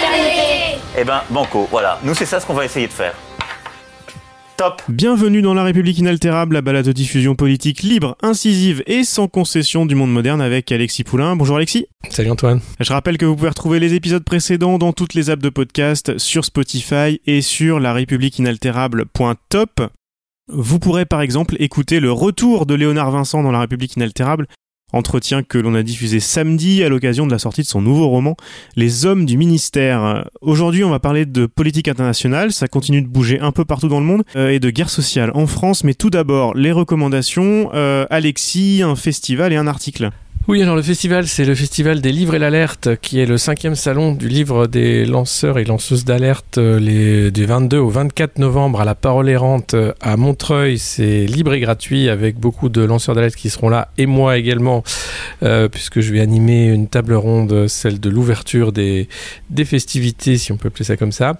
fraternité. 0.00 0.78
Eh 0.98 1.04
ben, 1.04 1.22
banco, 1.30 1.68
voilà. 1.70 1.98
Nous, 2.02 2.14
c'est 2.14 2.26
ça 2.26 2.40
ce 2.40 2.46
qu'on 2.46 2.54
va 2.54 2.64
essayer 2.64 2.86
de 2.86 2.92
faire. 2.92 3.14
Top 4.56 4.82
Bienvenue 4.88 5.40
dans 5.40 5.54
La 5.54 5.64
République 5.64 5.98
inaltérable, 5.98 6.54
la 6.54 6.60
balade 6.60 6.84
de 6.84 6.92
diffusion 6.92 7.34
politique 7.34 7.82
libre, 7.82 8.16
incisive 8.20 8.82
et 8.86 9.04
sans 9.04 9.26
concession 9.26 9.86
du 9.86 9.94
monde 9.94 10.12
moderne 10.12 10.42
avec 10.42 10.70
Alexis 10.70 11.02
Poulain. 11.02 11.34
Bonjour 11.34 11.56
Alexis. 11.56 11.86
Salut 12.10 12.30
Antoine. 12.30 12.60
Je 12.78 12.92
rappelle 12.92 13.16
que 13.16 13.24
vous 13.24 13.36
pouvez 13.36 13.48
retrouver 13.48 13.80
les 13.80 13.94
épisodes 13.94 14.22
précédents 14.22 14.76
dans 14.76 14.92
toutes 14.92 15.14
les 15.14 15.30
apps 15.30 15.42
de 15.42 15.48
podcast, 15.48 16.18
sur 16.18 16.44
Spotify 16.44 17.22
et 17.24 17.40
sur 17.40 17.80
la 17.80 17.94
république 17.94 18.38
inaltérable.top. 18.38 19.80
Vous 20.52 20.78
pourrez 20.78 21.06
par 21.06 21.22
exemple 21.22 21.56
écouter 21.58 22.00
le 22.00 22.12
retour 22.12 22.66
de 22.66 22.74
Léonard 22.74 23.12
Vincent 23.12 23.42
dans 23.42 23.52
La 23.52 23.60
République 23.60 23.96
inaltérable, 23.96 24.46
entretien 24.92 25.42
que 25.42 25.58
l'on 25.58 25.74
a 25.74 25.82
diffusé 25.82 26.20
samedi 26.20 26.82
à 26.82 26.88
l'occasion 26.88 27.26
de 27.26 27.32
la 27.32 27.38
sortie 27.38 27.62
de 27.62 27.66
son 27.66 27.80
nouveau 27.80 28.08
roman 28.08 28.36
Les 28.76 29.06
hommes 29.06 29.26
du 29.26 29.36
ministère. 29.36 30.28
Aujourd'hui, 30.40 30.84
on 30.84 30.90
va 30.90 30.98
parler 30.98 31.26
de 31.26 31.46
politique 31.46 31.88
internationale, 31.88 32.52
ça 32.52 32.68
continue 32.68 33.02
de 33.02 33.08
bouger 33.08 33.40
un 33.40 33.52
peu 33.52 33.64
partout 33.64 33.88
dans 33.88 34.00
le 34.00 34.06
monde, 34.06 34.22
euh, 34.36 34.50
et 34.50 34.60
de 34.60 34.70
guerre 34.70 34.90
sociale 34.90 35.30
en 35.34 35.46
France, 35.46 35.84
mais 35.84 35.94
tout 35.94 36.10
d'abord 36.10 36.54
les 36.54 36.72
recommandations. 36.72 37.70
Euh, 37.74 38.06
Alexis, 38.10 38.82
un 38.82 38.96
festival 38.96 39.52
et 39.52 39.56
un 39.56 39.66
article. 39.66 40.10
Oui, 40.50 40.60
alors 40.64 40.74
le 40.74 40.82
festival, 40.82 41.28
c'est 41.28 41.44
le 41.44 41.54
festival 41.54 42.00
des 42.00 42.10
livres 42.10 42.34
et 42.34 42.40
l'alerte, 42.40 42.96
qui 43.00 43.20
est 43.20 43.24
le 43.24 43.38
cinquième 43.38 43.76
salon 43.76 44.14
du 44.14 44.26
livre 44.26 44.66
des 44.66 45.04
lanceurs 45.04 45.60
et 45.60 45.64
lanceuses 45.64 46.04
d'alerte 46.04 46.58
euh, 46.58 47.30
du 47.30 47.44
22 47.44 47.78
au 47.78 47.88
24 47.88 48.40
novembre 48.40 48.80
à 48.80 48.84
la 48.84 48.96
Parole 48.96 49.28
Errante 49.28 49.74
euh, 49.74 49.92
à 50.00 50.16
Montreuil. 50.16 50.80
C'est 50.80 51.24
libre 51.24 51.52
et 51.52 51.60
gratuit 51.60 52.08
avec 52.08 52.36
beaucoup 52.36 52.68
de 52.68 52.82
lanceurs 52.82 53.14
d'alerte 53.14 53.36
qui 53.36 53.48
seront 53.48 53.68
là 53.68 53.92
et 53.96 54.06
moi 54.06 54.38
également, 54.38 54.82
euh, 55.44 55.68
puisque 55.68 56.00
je 56.00 56.12
vais 56.12 56.18
animer 56.18 56.66
une 56.66 56.88
table 56.88 57.14
ronde, 57.14 57.68
celle 57.68 58.00
de 58.00 58.10
l'ouverture 58.10 58.72
des, 58.72 59.08
des 59.50 59.64
festivités, 59.64 60.36
si 60.36 60.50
on 60.50 60.56
peut 60.56 60.66
appeler 60.66 60.84
ça 60.84 60.96
comme 60.96 61.12
ça. 61.12 61.34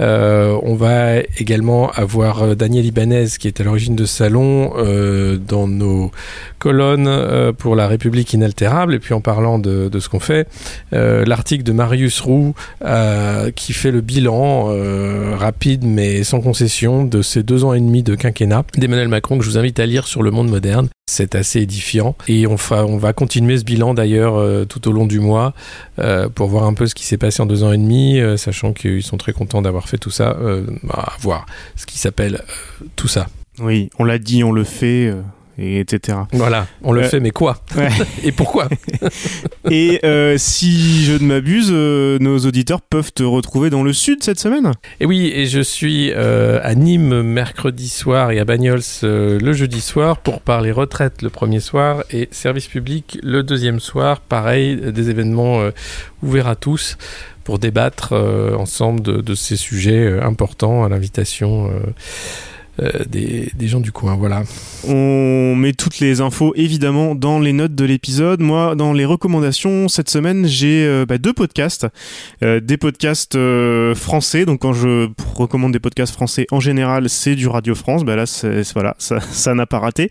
On 0.00 0.74
va 0.74 1.18
également 1.38 1.90
avoir 1.90 2.56
Daniel 2.56 2.86
Ibanez, 2.86 3.26
qui 3.38 3.46
est 3.46 3.60
à 3.60 3.64
l'origine 3.64 3.94
de 3.94 4.06
salon, 4.06 4.72
dans 5.46 5.68
nos 5.68 6.10
colonnes 6.58 7.52
pour 7.58 7.76
la 7.76 7.88
République 7.88 8.32
inaltérable. 8.32 8.53
Et 8.62 8.98
puis 8.98 9.14
en 9.14 9.20
parlant 9.20 9.58
de, 9.58 9.88
de 9.88 10.00
ce 10.00 10.08
qu'on 10.08 10.20
fait, 10.20 10.48
euh, 10.92 11.24
l'article 11.24 11.64
de 11.64 11.72
Marius 11.72 12.20
Roux 12.20 12.54
euh, 12.84 13.50
qui 13.50 13.72
fait 13.72 13.90
le 13.90 14.00
bilan 14.00 14.66
euh, 14.68 15.34
rapide 15.36 15.84
mais 15.84 16.24
sans 16.24 16.40
concession 16.40 17.04
de 17.04 17.22
ces 17.22 17.42
deux 17.42 17.64
ans 17.64 17.74
et 17.74 17.80
demi 17.80 18.02
de 18.02 18.14
quinquennat 18.14 18.64
d'Emmanuel 18.76 19.08
Macron 19.08 19.38
que 19.38 19.44
je 19.44 19.50
vous 19.50 19.58
invite 19.58 19.78
à 19.80 19.86
lire 19.86 20.06
sur 20.06 20.22
le 20.22 20.30
monde 20.30 20.48
moderne. 20.50 20.88
C'est 21.06 21.34
assez 21.34 21.60
édifiant 21.60 22.16
et 22.28 22.46
on, 22.46 22.56
fa- 22.56 22.84
on 22.86 22.96
va 22.96 23.12
continuer 23.12 23.58
ce 23.58 23.64
bilan 23.64 23.92
d'ailleurs 23.92 24.36
euh, 24.36 24.64
tout 24.64 24.88
au 24.88 24.92
long 24.92 25.06
du 25.06 25.20
mois 25.20 25.52
euh, 25.98 26.28
pour 26.28 26.48
voir 26.48 26.64
un 26.64 26.72
peu 26.74 26.86
ce 26.86 26.94
qui 26.94 27.04
s'est 27.04 27.18
passé 27.18 27.42
en 27.42 27.46
deux 27.46 27.62
ans 27.62 27.72
et 27.72 27.76
demi, 27.78 28.18
euh, 28.20 28.36
sachant 28.38 28.72
qu'ils 28.72 29.02
sont 29.02 29.18
très 29.18 29.32
contents 29.32 29.60
d'avoir 29.62 29.88
fait 29.88 29.98
tout 29.98 30.10
ça, 30.10 30.36
euh, 30.40 30.64
à 30.90 31.12
voir 31.20 31.44
ce 31.76 31.84
qui 31.84 31.98
s'appelle 31.98 32.36
euh, 32.36 32.86
tout 32.96 33.08
ça. 33.08 33.26
Oui, 33.60 33.90
on 33.98 34.04
l'a 34.04 34.18
dit, 34.18 34.42
on 34.44 34.50
le 34.52 34.64
fait, 34.64 35.08
euh, 35.08 35.20
et 35.58 35.80
etc. 35.80 36.18
Voilà, 36.32 36.66
on 36.82 36.92
le 36.92 37.02
Euh, 37.02 37.08
fait, 37.08 37.20
mais 37.20 37.30
quoi? 37.30 37.58
Ouais. 37.76 37.88
Et 38.24 38.32
pourquoi? 38.32 38.68
Et 39.70 40.00
euh, 40.04 40.36
si 40.38 41.04
je 41.04 41.12
ne 41.12 41.26
m'abuse, 41.26 41.68
euh, 41.70 42.18
nos 42.20 42.38
auditeurs 42.38 42.80
peuvent 42.80 43.12
te 43.12 43.22
retrouver 43.22 43.70
dans 43.70 43.82
le 43.82 43.92
sud 43.92 44.22
cette 44.22 44.40
semaine? 44.40 44.72
Et 45.00 45.06
oui, 45.06 45.30
et 45.34 45.46
je 45.46 45.60
suis 45.60 46.12
à 46.12 46.74
Nîmes 46.74 47.22
mercredi 47.22 47.88
soir 47.88 48.30
et 48.30 48.38
à 48.40 48.44
Bagnols 48.44 48.80
le 49.02 49.52
jeudi 49.52 49.80
soir 49.80 50.18
pour 50.18 50.40
parler 50.40 50.72
retraite 50.72 51.22
le 51.22 51.30
premier 51.30 51.60
soir 51.60 52.04
et 52.10 52.28
service 52.30 52.66
public 52.66 53.18
le 53.22 53.42
deuxième 53.42 53.80
soir. 53.80 54.20
Pareil, 54.20 54.76
des 54.76 55.10
événements 55.10 55.60
ouverts 56.22 56.48
à 56.48 56.56
tous 56.56 56.96
pour 57.44 57.58
débattre 57.58 58.12
ensemble 58.58 59.00
de, 59.02 59.20
de 59.20 59.34
ces 59.34 59.56
sujets 59.56 60.18
importants 60.20 60.84
à 60.84 60.88
l'invitation 60.88 61.70
des, 63.08 63.50
des 63.54 63.68
gens 63.68 63.80
du 63.80 63.92
coin. 63.92 64.16
Voilà. 64.16 64.42
On 64.88 65.54
met 65.56 65.72
toutes 65.72 66.00
les 66.00 66.20
infos 66.20 66.52
évidemment 66.56 67.14
dans 67.14 67.38
les 67.38 67.52
notes 67.52 67.74
de 67.74 67.84
l'épisode. 67.84 68.40
Moi, 68.40 68.74
dans 68.74 68.92
les 68.92 69.04
recommandations 69.04 69.88
cette 69.88 70.10
semaine, 70.10 70.46
j'ai 70.46 70.84
euh, 70.84 71.06
bah, 71.06 71.18
deux 71.18 71.32
podcasts, 71.32 71.86
Euh, 72.42 72.60
des 72.60 72.76
podcasts 72.76 73.36
euh, 73.36 73.94
français. 73.94 74.44
Donc 74.44 74.60
quand 74.60 74.72
je 74.72 75.08
recommande 75.34 75.72
des 75.72 75.78
podcasts 75.78 76.12
français 76.12 76.46
en 76.50 76.60
général, 76.60 77.08
c'est 77.08 77.34
du 77.34 77.48
Radio 77.48 77.74
France. 77.74 78.04
Bah 78.04 78.16
là, 78.16 78.24
voilà, 78.74 78.96
ça, 78.98 79.54
n'a 79.54 79.66
pas 79.66 79.78
raté. 79.78 80.10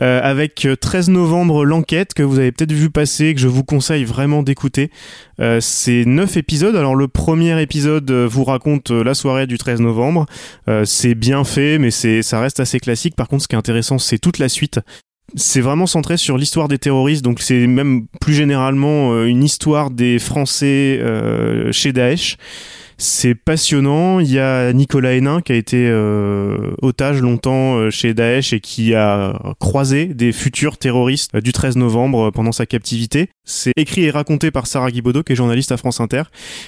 Euh, 0.00 0.20
avec 0.22 0.64
euh, 0.64 0.76
13 0.76 1.10
novembre 1.10 1.64
l'enquête 1.64 2.14
que 2.14 2.22
vous 2.22 2.38
avez 2.38 2.52
peut-être 2.52 2.72
vu 2.72 2.90
passer, 2.90 3.34
que 3.34 3.40
je 3.40 3.48
vous 3.48 3.64
conseille 3.64 4.04
vraiment 4.04 4.42
d'écouter. 4.42 4.90
Euh, 5.40 5.60
c'est 5.60 6.04
neuf 6.04 6.36
épisodes. 6.36 6.74
Alors 6.74 6.96
le 6.96 7.06
premier 7.06 7.60
épisode 7.62 8.10
euh, 8.10 8.26
vous 8.28 8.44
raconte 8.44 8.90
euh, 8.90 9.04
la 9.04 9.14
soirée 9.14 9.46
du 9.46 9.58
13 9.58 9.80
novembre. 9.80 10.26
Euh, 10.68 10.84
c'est 10.84 11.14
bien 11.14 11.44
fait, 11.44 11.78
mais 11.78 11.90
c'est 11.98 12.22
ça 12.22 12.40
reste 12.40 12.60
assez 12.60 12.78
classique. 12.78 13.16
Par 13.16 13.28
contre, 13.28 13.42
ce 13.42 13.48
qui 13.48 13.54
est 13.54 13.58
intéressant, 13.58 13.98
c'est 13.98 14.18
toute 14.18 14.38
la 14.38 14.48
suite. 14.48 14.80
C'est 15.34 15.60
vraiment 15.60 15.86
centré 15.86 16.16
sur 16.16 16.38
l'histoire 16.38 16.68
des 16.68 16.78
terroristes, 16.78 17.22
donc 17.22 17.40
c'est 17.40 17.66
même 17.66 18.06
plus 18.18 18.32
généralement 18.32 19.12
euh, 19.12 19.26
une 19.26 19.44
histoire 19.44 19.90
des 19.90 20.18
Français 20.18 20.98
euh, 21.02 21.70
chez 21.70 21.92
Daesh. 21.92 22.38
C'est 22.96 23.34
passionnant. 23.34 24.20
Il 24.20 24.30
y 24.30 24.38
a 24.38 24.72
Nicolas 24.72 25.12
Hénin 25.12 25.40
qui 25.40 25.52
a 25.52 25.54
été 25.54 25.86
euh, 25.86 26.72
otage 26.82 27.20
longtemps 27.20 27.90
chez 27.90 28.14
Daesh 28.14 28.52
et 28.52 28.60
qui 28.60 28.94
a 28.94 29.38
croisé 29.60 30.06
des 30.06 30.32
futurs 30.32 30.78
terroristes 30.78 31.36
du 31.36 31.52
13 31.52 31.76
novembre 31.76 32.30
pendant 32.30 32.50
sa 32.50 32.66
captivité. 32.66 33.28
C'est 33.48 33.72
écrit 33.76 34.04
et 34.04 34.10
raconté 34.10 34.50
par 34.50 34.66
Sarah 34.66 34.90
Guibaudot, 34.90 35.22
qui 35.22 35.32
est 35.32 35.36
journaliste 35.36 35.72
à 35.72 35.78
France 35.78 36.00
Inter. 36.00 36.24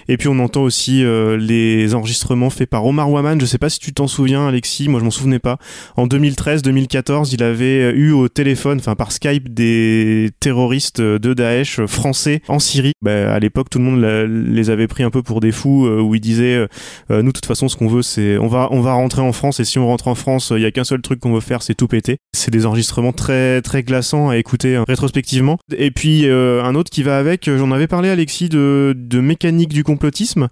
Et 0.09 0.17
puis 0.17 0.29
on 0.29 0.39
entend 0.39 0.63
aussi 0.63 1.05
euh, 1.05 1.37
les 1.37 1.95
enregistrements 1.95 2.49
faits 2.49 2.71
par 2.71 2.87
Omar 2.87 3.11
Waman. 3.11 3.39
Je 3.39 3.45
sais 3.45 3.59
pas 3.59 3.69
si 3.69 3.79
tu 3.79 3.93
t'en 3.93 4.07
souviens, 4.07 4.49
Alexis. 4.49 4.89
Moi, 4.89 4.99
je 4.99 5.05
m'en 5.05 5.11
souvenais 5.11 5.39
pas. 5.39 5.59
En 5.97 6.07
2013-2014, 6.07 7.31
il 7.35 7.43
avait 7.43 7.91
eu 7.93 8.13
au 8.13 8.29
téléphone, 8.29 8.79
enfin 8.79 8.95
par 8.95 9.13
Skype, 9.13 9.53
des 9.53 10.31
terroristes 10.41 11.03
de 11.03 11.35
Daesh 11.35 11.85
français 11.85 12.41
en 12.49 12.59
Syrie. 12.59 12.93
Bah, 13.03 13.31
à 13.33 13.39
l'époque, 13.39 13.69
tout 13.69 13.79
le 13.79 13.85
monde 13.85 14.01
les 14.01 14.71
avait 14.71 14.89
pris 14.89 15.03
un 15.03 15.11
peu 15.11 15.23
pour 15.23 15.41
des 15.41 15.53
fous, 15.53 15.87
euh, 15.87 16.01
où 16.01 16.15
ils 16.15 16.21
disaient 16.21 16.55
euh, 16.55 16.67
euh, 17.11 17.23
nous, 17.23 17.29
de 17.29 17.33
toute 17.33 17.47
façon, 17.47 17.69
ce 17.69 17.77
qu'on 17.77 17.89
veut, 17.89 18.03
c'est 18.03 18.39
on 18.39 18.47
va 18.47 18.69
on 18.71 18.81
va 18.81 18.95
rentrer 18.95 19.21
en 19.21 19.33
France. 19.33 19.61
Et 19.61 19.65
si 19.65 19.79
on 19.79 19.87
rentre 19.87 20.09
en 20.09 20.15
France, 20.15 20.53
il 20.57 20.63
y 20.63 20.67
a 20.67 20.71
qu'un 20.71 20.85
seul 20.85 21.03
truc 21.03 21.21
qu'on 21.21 21.35
veut 21.35 21.41
faire, 21.41 21.63
c'est 21.63 21.75
tout 21.75 21.89
péter. 21.89 22.19
C'est 22.33 22.51
des 22.51 22.65
enregistrements 22.65 23.13
très 23.13 23.61
très 23.63 23.83
glaçants 23.83 24.31
à 24.31 24.39
écouter 24.39 24.77
hein, 24.77 24.85
rétrospectivement. 24.89 25.59
Et 25.77 25.91
puis 25.91 26.27
euh, 26.27 26.63
un 26.71 26.75
autre 26.75 26.91
qui 26.91 27.03
va 27.03 27.19
avec. 27.19 27.49
euh, 27.49 27.59
J'en 27.59 27.71
avais 27.73 27.87
parlé, 27.87 28.09
Alexis, 28.09 28.49
de 28.49 28.95
mécanique 29.21 29.69
du 29.73 29.85
complotisme. 29.85 30.49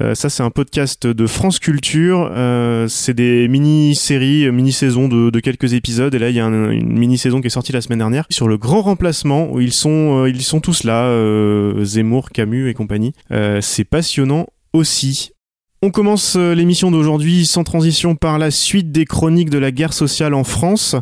Euh, 0.00 0.16
ça, 0.16 0.28
c'est 0.28 0.42
un 0.42 0.50
podcast 0.50 1.06
de 1.06 1.26
France 1.28 1.60
Culture. 1.60 2.28
Euh, 2.34 2.88
c'est 2.88 3.14
des 3.14 3.46
mini-séries, 3.46 4.50
mini-saisons 4.50 5.06
de, 5.06 5.38
quelques 5.40 5.72
épisodes. 5.74 6.12
Et 6.14 6.18
là, 6.18 6.30
il 6.30 6.34
y 6.36 6.40
a 6.40 6.46
un- 6.46 6.70
une 6.70 6.98
mini-saison 6.98 7.40
qui 7.40 7.46
est 7.46 7.50
sortie 7.50 7.70
la 7.72 7.80
semaine 7.80 7.98
dernière 8.00 8.26
sur 8.30 8.48
le 8.48 8.58
grand 8.58 8.82
remplacement 8.82 9.52
où 9.52 9.60
ils 9.60 9.72
sont, 9.72 10.26
ils 10.26 10.42
sont 10.42 10.60
tous 10.60 10.82
là, 10.82 11.08
Zemmour, 11.84 12.30
Camus 12.30 12.68
et 12.68 12.74
compagnie. 12.74 13.12
C'est 13.60 13.84
passionnant 13.84 14.46
aussi. 14.72 15.30
On 15.86 15.90
commence 15.90 16.36
euh, 16.36 16.54
l'émission 16.54 16.90
d'aujourd'hui 16.90 17.44
sans 17.44 17.62
transition 17.62 18.16
par 18.16 18.38
la 18.38 18.50
suite 18.50 18.90
des 18.90 19.04
chroniques 19.04 19.50
de 19.50 19.58
la 19.58 19.70
guerre 19.70 19.92
sociale 19.92 20.32
en 20.32 20.42
France. 20.42 20.96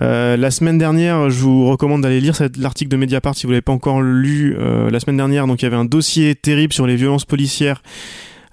Euh, 0.00 0.36
la 0.36 0.50
semaine 0.50 0.78
dernière, 0.78 1.30
je 1.30 1.38
vous 1.42 1.68
recommande 1.68 2.02
d'aller 2.02 2.20
lire 2.20 2.34
l'article 2.58 2.90
de 2.90 2.96
Mediapart 2.96 3.36
si 3.36 3.46
vous 3.46 3.52
l'avez 3.52 3.62
pas 3.62 3.70
encore 3.70 4.02
lu. 4.02 4.56
Euh, 4.58 4.90
la 4.90 4.98
semaine 4.98 5.16
dernière, 5.16 5.46
donc 5.46 5.62
il 5.62 5.64
y 5.64 5.68
avait 5.68 5.76
un 5.76 5.84
dossier 5.84 6.34
terrible 6.34 6.72
sur 6.72 6.88
les 6.88 6.96
violences 6.96 7.24
policières 7.24 7.84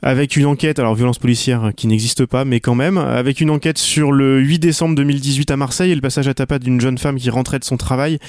avec 0.04 0.36
une 0.36 0.46
enquête, 0.46 0.78
alors 0.78 0.94
violence 0.94 1.18
policière 1.18 1.72
qui 1.76 1.88
n'existe 1.88 2.28
pas, 2.28 2.46
mais 2.46 2.60
quand 2.60 2.76
même, 2.76 3.00
avec 3.00 3.42
une 3.42 3.50
enquête 3.50 3.80
sur 3.80 4.12
le 4.12 4.40
8 4.42 4.60
décembre 4.60 4.94
2018 4.94 5.50
à 5.50 5.58
Marseille 5.58 5.92
et 5.92 5.96
le 5.96 6.02
passage 6.02 6.28
à 6.28 6.36
tapas 6.36 6.60
d'une 6.60 6.80
jeune 6.80 7.00
femme 7.00 7.18
qui 7.18 7.32
rentrait 7.32 7.58
de 7.58 7.64
son 7.64 7.78
travail 7.78 8.20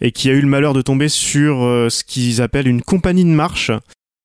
et 0.00 0.10
qui 0.10 0.30
a 0.30 0.32
eu 0.32 0.40
le 0.40 0.48
malheur 0.48 0.72
de 0.72 0.82
tomber 0.82 1.08
sur 1.08 1.58
ce 1.90 2.02
qu'ils 2.02 2.42
appellent 2.42 2.66
une 2.66 2.82
compagnie 2.82 3.24
de 3.24 3.30
marche. 3.30 3.70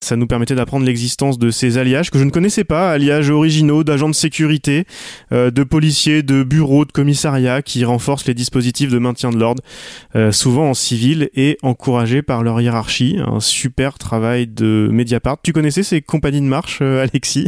Ça 0.03 0.17
nous 0.17 0.27
permettait 0.27 0.55
d'apprendre 0.55 0.85
l'existence 0.85 1.39
de 1.39 1.49
ces 1.49 1.77
alliages 1.77 2.11
que 2.11 2.19
je 2.19 2.25
ne 2.25 2.29
connaissais 2.29 2.65
pas, 2.65 2.91
alliages 2.91 3.29
originaux 3.29 3.85
d'agents 3.85 4.09
de 4.09 4.15
sécurité, 4.15 4.83
euh, 5.31 5.49
de 5.49 5.63
policiers, 5.63 6.23
de 6.23 6.43
bureaux, 6.43 6.83
de 6.83 6.91
commissariats 6.91 7.61
qui 7.61 7.85
renforcent 7.85 8.27
les 8.27 8.33
dispositifs 8.33 8.91
de 8.91 8.99
maintien 8.99 9.29
de 9.29 9.37
l'ordre, 9.37 9.63
euh, 10.17 10.33
souvent 10.33 10.69
en 10.69 10.73
civil 10.73 11.29
et 11.35 11.57
encouragés 11.61 12.21
par 12.21 12.43
leur 12.43 12.59
hiérarchie. 12.59 13.17
Un 13.25 13.39
super 13.39 13.97
travail 13.97 14.45
de 14.45 14.89
Mediapart. 14.91 15.37
Tu 15.41 15.53
connaissais 15.53 15.83
ces 15.83 16.01
compagnies 16.01 16.41
de 16.41 16.47
marche, 16.47 16.79
euh, 16.81 17.03
Alexis? 17.03 17.47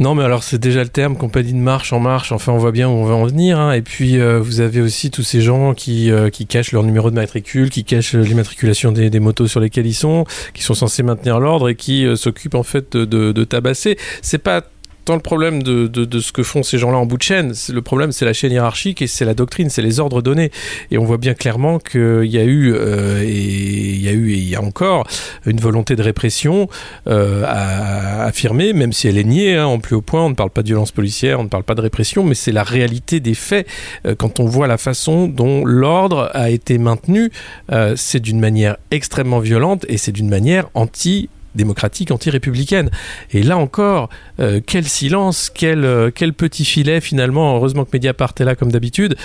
Non, 0.00 0.14
mais 0.14 0.24
alors 0.24 0.42
c'est 0.42 0.58
déjà 0.58 0.82
le 0.82 0.88
terme 0.88 1.16
compagnie 1.16 1.52
de 1.52 1.58
marche 1.58 1.92
en 1.92 2.00
marche. 2.00 2.32
Enfin, 2.32 2.52
on 2.52 2.58
voit 2.58 2.72
bien 2.72 2.88
où 2.88 2.92
on 2.92 3.04
va 3.04 3.14
en 3.14 3.26
venir. 3.26 3.58
hein. 3.60 3.72
Et 3.72 3.82
puis, 3.82 4.18
euh, 4.18 4.40
vous 4.40 4.60
avez 4.60 4.80
aussi 4.80 5.10
tous 5.10 5.22
ces 5.22 5.40
gens 5.42 5.74
qui, 5.74 6.10
euh, 6.10 6.30
qui 6.30 6.46
cachent 6.46 6.72
leur 6.72 6.82
numéro 6.82 7.10
de 7.10 7.14
matricule, 7.14 7.68
qui 7.70 7.84
cachent 7.84 8.14
euh, 8.14 8.22
l'immatriculation 8.22 8.90
des, 8.90 9.10
des 9.10 9.20
motos 9.20 9.46
sur 9.48 9.60
lesquelles 9.60 9.86
ils 9.86 9.92
sont, 9.94 10.24
qui 10.54 10.62
sont 10.62 10.74
censés 10.74 11.02
maintenir 11.02 11.40
l'ordre 11.40 11.68
et 11.68 11.74
qui 11.74 12.06
s'occupent 12.16 12.54
en 12.54 12.62
fait 12.62 12.96
de, 12.96 13.04
de, 13.04 13.32
de 13.32 13.44
tabasser. 13.44 13.98
C'est 14.22 14.38
pas 14.38 14.62
tant 15.04 15.14
le 15.14 15.20
problème 15.20 15.62
de, 15.62 15.86
de, 15.86 16.20
ce 16.20 16.32
que 16.32 16.42
font 16.42 16.62
ces 16.62 16.78
gens-là 16.78 16.98
en 16.98 17.06
bout 17.06 17.16
de 17.16 17.22
chaîne. 17.22 17.52
Le 17.72 17.82
problème, 17.82 18.12
c'est 18.12 18.24
la 18.24 18.32
chaîne 18.32 18.52
hiérarchique 18.52 19.02
et 19.02 19.06
c'est 19.06 19.24
la 19.24 19.34
doctrine, 19.34 19.70
c'est 19.70 19.82
les 19.82 20.00
ordres 20.00 20.22
donnés. 20.22 20.50
Et 20.90 20.98
on 20.98 21.04
voit 21.04 21.18
bien 21.18 21.34
clairement 21.34 21.78
qu'il 21.78 22.24
y 22.24 22.38
a 22.38 22.44
eu 22.44 22.72
euh, 22.74 23.22
et 23.22 23.30
il 23.30 24.02
y 24.02 24.08
a 24.08 24.12
eu 24.12 24.32
et 24.32 24.36
il 24.36 24.48
y 24.48 24.56
a 24.56 24.62
encore 24.62 25.06
une 25.46 25.60
volonté 25.60 25.96
de 25.96 26.02
répression 26.02 26.68
euh, 27.06 27.44
à 27.46 28.24
affirmer, 28.24 28.72
même 28.72 28.92
si 28.92 29.08
elle 29.08 29.18
est 29.18 29.24
niée 29.24 29.56
hein, 29.56 29.66
en 29.66 29.78
plus 29.78 29.96
haut 29.96 30.02
point. 30.02 30.24
On 30.24 30.30
ne 30.30 30.34
parle 30.34 30.50
pas 30.50 30.62
de 30.62 30.68
violence 30.68 30.92
policière, 30.92 31.40
on 31.40 31.44
ne 31.44 31.48
parle 31.48 31.64
pas 31.64 31.74
de 31.74 31.80
répression, 31.80 32.24
mais 32.24 32.34
c'est 32.34 32.52
la 32.52 32.62
réalité 32.62 33.20
des 33.20 33.34
faits. 33.34 33.66
Euh, 34.06 34.14
quand 34.14 34.40
on 34.40 34.46
voit 34.46 34.66
la 34.66 34.78
façon 34.78 35.26
dont 35.26 35.64
l'ordre 35.64 36.30
a 36.34 36.50
été 36.50 36.78
maintenu, 36.78 37.30
euh, 37.72 37.94
c'est 37.96 38.20
d'une 38.20 38.40
manière 38.40 38.76
extrêmement 38.90 39.40
violente 39.40 39.84
et 39.88 39.96
c'est 39.96 40.12
d'une 40.12 40.28
manière 40.28 40.68
anti 40.74 41.28
démocratique, 41.54 42.10
anti-républicaine. 42.10 42.90
Et 43.32 43.42
là 43.42 43.56
encore, 43.58 44.08
euh, 44.40 44.60
quel 44.66 44.84
silence, 44.84 45.50
quel, 45.54 45.84
euh, 45.84 46.10
quel 46.14 46.32
petit 46.32 46.64
filet 46.64 47.00
finalement. 47.00 47.56
Heureusement 47.56 47.84
que 47.84 47.90
Mediapart 47.92 48.34
est 48.40 48.44
là 48.44 48.54
comme 48.54 48.72
d'habitude, 48.72 49.16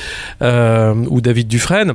euh, 0.42 0.94
ou 1.10 1.22
David 1.22 1.48
Dufresne, 1.48 1.94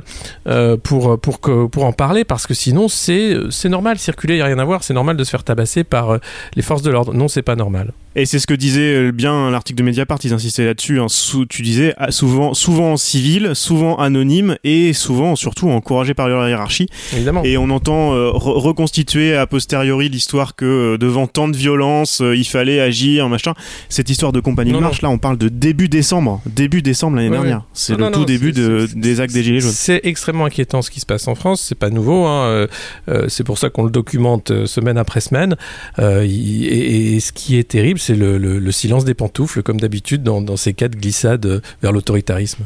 pour, 0.83 1.19
pour, 1.19 1.39
que, 1.39 1.67
pour 1.67 1.85
en 1.85 1.93
parler, 1.93 2.23
parce 2.23 2.47
que 2.47 2.53
sinon 2.53 2.87
c'est 2.87 3.35
c'est 3.49 3.69
normal, 3.69 3.99
circuler, 3.99 4.35
il 4.35 4.37
n'y 4.37 4.41
a 4.41 4.45
rien 4.45 4.59
à 4.59 4.65
voir, 4.65 4.83
c'est 4.83 4.93
normal 4.93 5.17
de 5.17 5.23
se 5.23 5.29
faire 5.29 5.43
tabasser 5.43 5.83
par 5.83 6.17
les 6.55 6.61
forces 6.61 6.81
de 6.81 6.91
l'ordre. 6.91 7.13
Non, 7.13 7.27
c'est 7.27 7.41
pas 7.41 7.55
normal. 7.55 7.91
Et 8.15 8.27
c'est 8.27 8.37
ce 8.37 8.45
que 8.45 8.53
disait 8.53 9.11
bien 9.11 9.49
l'article 9.49 9.79
de 9.79 9.83
Mediapart, 9.83 10.19
ils 10.23 10.33
insistaient 10.33 10.65
là-dessus. 10.65 10.99
hein. 10.99 11.07
Tu 11.49 11.61
disais 11.63 11.95
ah, 11.97 12.11
souvent, 12.11 12.53
souvent 12.53 12.93
en 12.93 12.97
civil, 12.97 13.51
souvent 13.55 13.97
anonyme 13.97 14.55
et 14.63 14.93
souvent 14.93 15.35
surtout 15.35 15.69
encouragé 15.69 16.13
par 16.13 16.27
leur 16.27 16.47
hiérarchie. 16.47 16.87
Évidemment. 17.13 17.43
Et 17.43 17.57
on 17.57 17.71
entend 17.71 18.13
re- 18.13 18.59
reconstituer 18.59 19.35
a 19.35 19.47
posteriori 19.47 20.09
l'histoire 20.09 20.22
que 20.55 20.65
euh, 20.65 20.97
devant 20.97 21.27
tant 21.27 21.47
de 21.47 21.55
violence, 21.57 22.21
euh, 22.21 22.35
il 22.35 22.45
fallait 22.45 22.79
agir, 22.79 23.29
machin. 23.29 23.53
Cette 23.89 24.09
histoire 24.09 24.31
de 24.31 24.39
compagnie 24.39 24.71
Non, 24.71 24.77
de 24.79 24.83
marche, 24.83 25.01
là, 25.01 25.09
on 25.09 25.17
parle 25.17 25.37
de 25.37 25.49
début 25.49 25.89
décembre, 25.89 26.41
début 26.45 26.81
décembre 26.81 27.17
l'année 27.17 27.29
Ouais, 27.29 27.35
dernière. 27.37 27.57
ouais. 27.57 27.63
C'est 27.73 27.93
le 27.97 28.05
non, 28.05 28.11
tout 28.11 28.25
début 28.25 28.51
de, 28.51 28.87
des 28.95 29.19
actes 29.19 29.33
des 29.33 29.43
gilets 29.43 29.59
jaunes. 29.59 29.71
C'est 29.71 30.01
extrêmement 30.03 30.45
inquiétant 30.45 30.81
ce 30.81 30.89
qui 30.91 30.99
se 30.99 31.05
passe 31.05 31.27
en 31.27 31.35
France, 31.35 31.61
c'est 31.67 31.75
pas 31.77 31.89
nouveau, 31.89 32.25
hein, 32.25 32.67
euh, 33.09 33.27
c'est 33.29 33.43
pour 33.43 33.57
ça 33.57 33.69
qu'on 33.69 33.83
le 33.83 33.91
documente 33.91 34.65
semaine 34.65 34.97
après 34.97 35.21
semaine. 35.21 35.55
Euh, 35.99 36.23
et, 36.23 37.15
et 37.15 37.19
ce 37.19 37.31
qui 37.31 37.57
est 37.57 37.67
terrible, 37.67 37.99
c'est 37.99 38.15
le, 38.15 38.37
le- 38.37 38.59
le 38.59 38.71
silence 38.71 39.05
des 39.05 39.13
pantoufles, 39.13 39.63
comme 39.63 39.79
d'habitude 39.79 40.23
dans, 40.23 40.41
dans 40.41 40.57
ces 40.57 40.73
cas 40.73 40.87
de 40.87 40.95
glissade 40.95 41.61
vers 41.81 41.91
l'autoritarisme. 41.91 42.65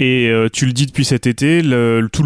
Et 0.00 0.28
euh, 0.28 0.48
tu 0.52 0.66
le 0.66 0.72
dis 0.72 0.86
depuis 0.86 1.04
cet 1.04 1.26
été, 1.26 1.62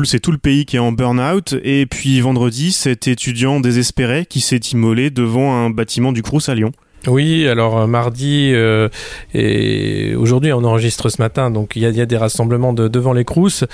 c'est 0.05 0.21
tout 0.21 0.33
le 0.33 0.39
pays 0.39 0.65
qui 0.65 0.77
est 0.77 0.81
en 0.81 0.93
burn-out. 0.93 1.55
Et 1.63 1.85
puis 1.87 2.21
vendredi, 2.21 2.73
cet 2.73 3.09
étudiant 3.09 3.61
désespéré 3.61 4.25
qui 4.25 4.41
s'est 4.41 4.57
immolé 4.57 5.11
devant 5.11 5.55
un 5.55 5.71
bâtiment 5.71 6.13
du 6.13 6.23
Crous 6.23 6.49
à 6.49 6.55
Lyon. 6.55 6.73
Oui, 7.07 7.47
alors 7.47 7.79
euh, 7.79 7.87
mardi 7.87 8.51
euh, 8.53 8.89
et 9.33 10.17
aujourd'hui 10.17 10.53
on 10.53 10.65
enregistre 10.65 11.09
ce 11.11 11.23
matin, 11.23 11.49
donc 11.49 11.77
il 11.77 11.83
y 11.83 12.01
a, 12.01 12.07
des 12.07 12.17
rassemblements 12.17 12.73
de, 12.73 12.89
devant 12.89 13.13
les 13.13 13.25
Crous 13.25 13.65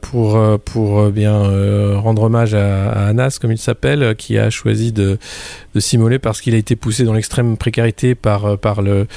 pour 0.00 0.60
pour 0.64 1.10
bien 1.10 1.96
rendre 1.98 2.22
hommage 2.22 2.54
à, 2.54 2.88
à 2.90 3.06
Anas 3.08 3.38
comme 3.40 3.50
il 3.50 3.58
s'appelle, 3.58 4.14
qui 4.16 4.38
a 4.38 4.48
choisi 4.48 4.92
de, 4.92 5.18
de 5.74 5.80
s'immoler 5.80 6.20
parce 6.20 6.40
qu'il 6.40 6.54
a 6.54 6.58
été 6.58 6.76
poussé 6.76 7.02
dans 7.02 7.14
l'extrême 7.14 7.56
précarité 7.56 8.14
par 8.14 8.56
par 8.58 8.80
le 8.80 9.08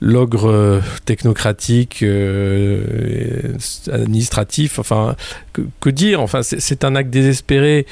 l'ogre 0.00 0.48
euh, 0.48 0.80
technocratique 1.04 2.02
euh, 2.02 3.56
administratif 3.90 4.78
enfin 4.78 5.16
que, 5.52 5.90
dire 5.90 6.20
enfin 6.20 6.42
c'est 6.42 6.84
un 6.84 6.94
acte 6.94 7.10
désespéré 7.10 7.86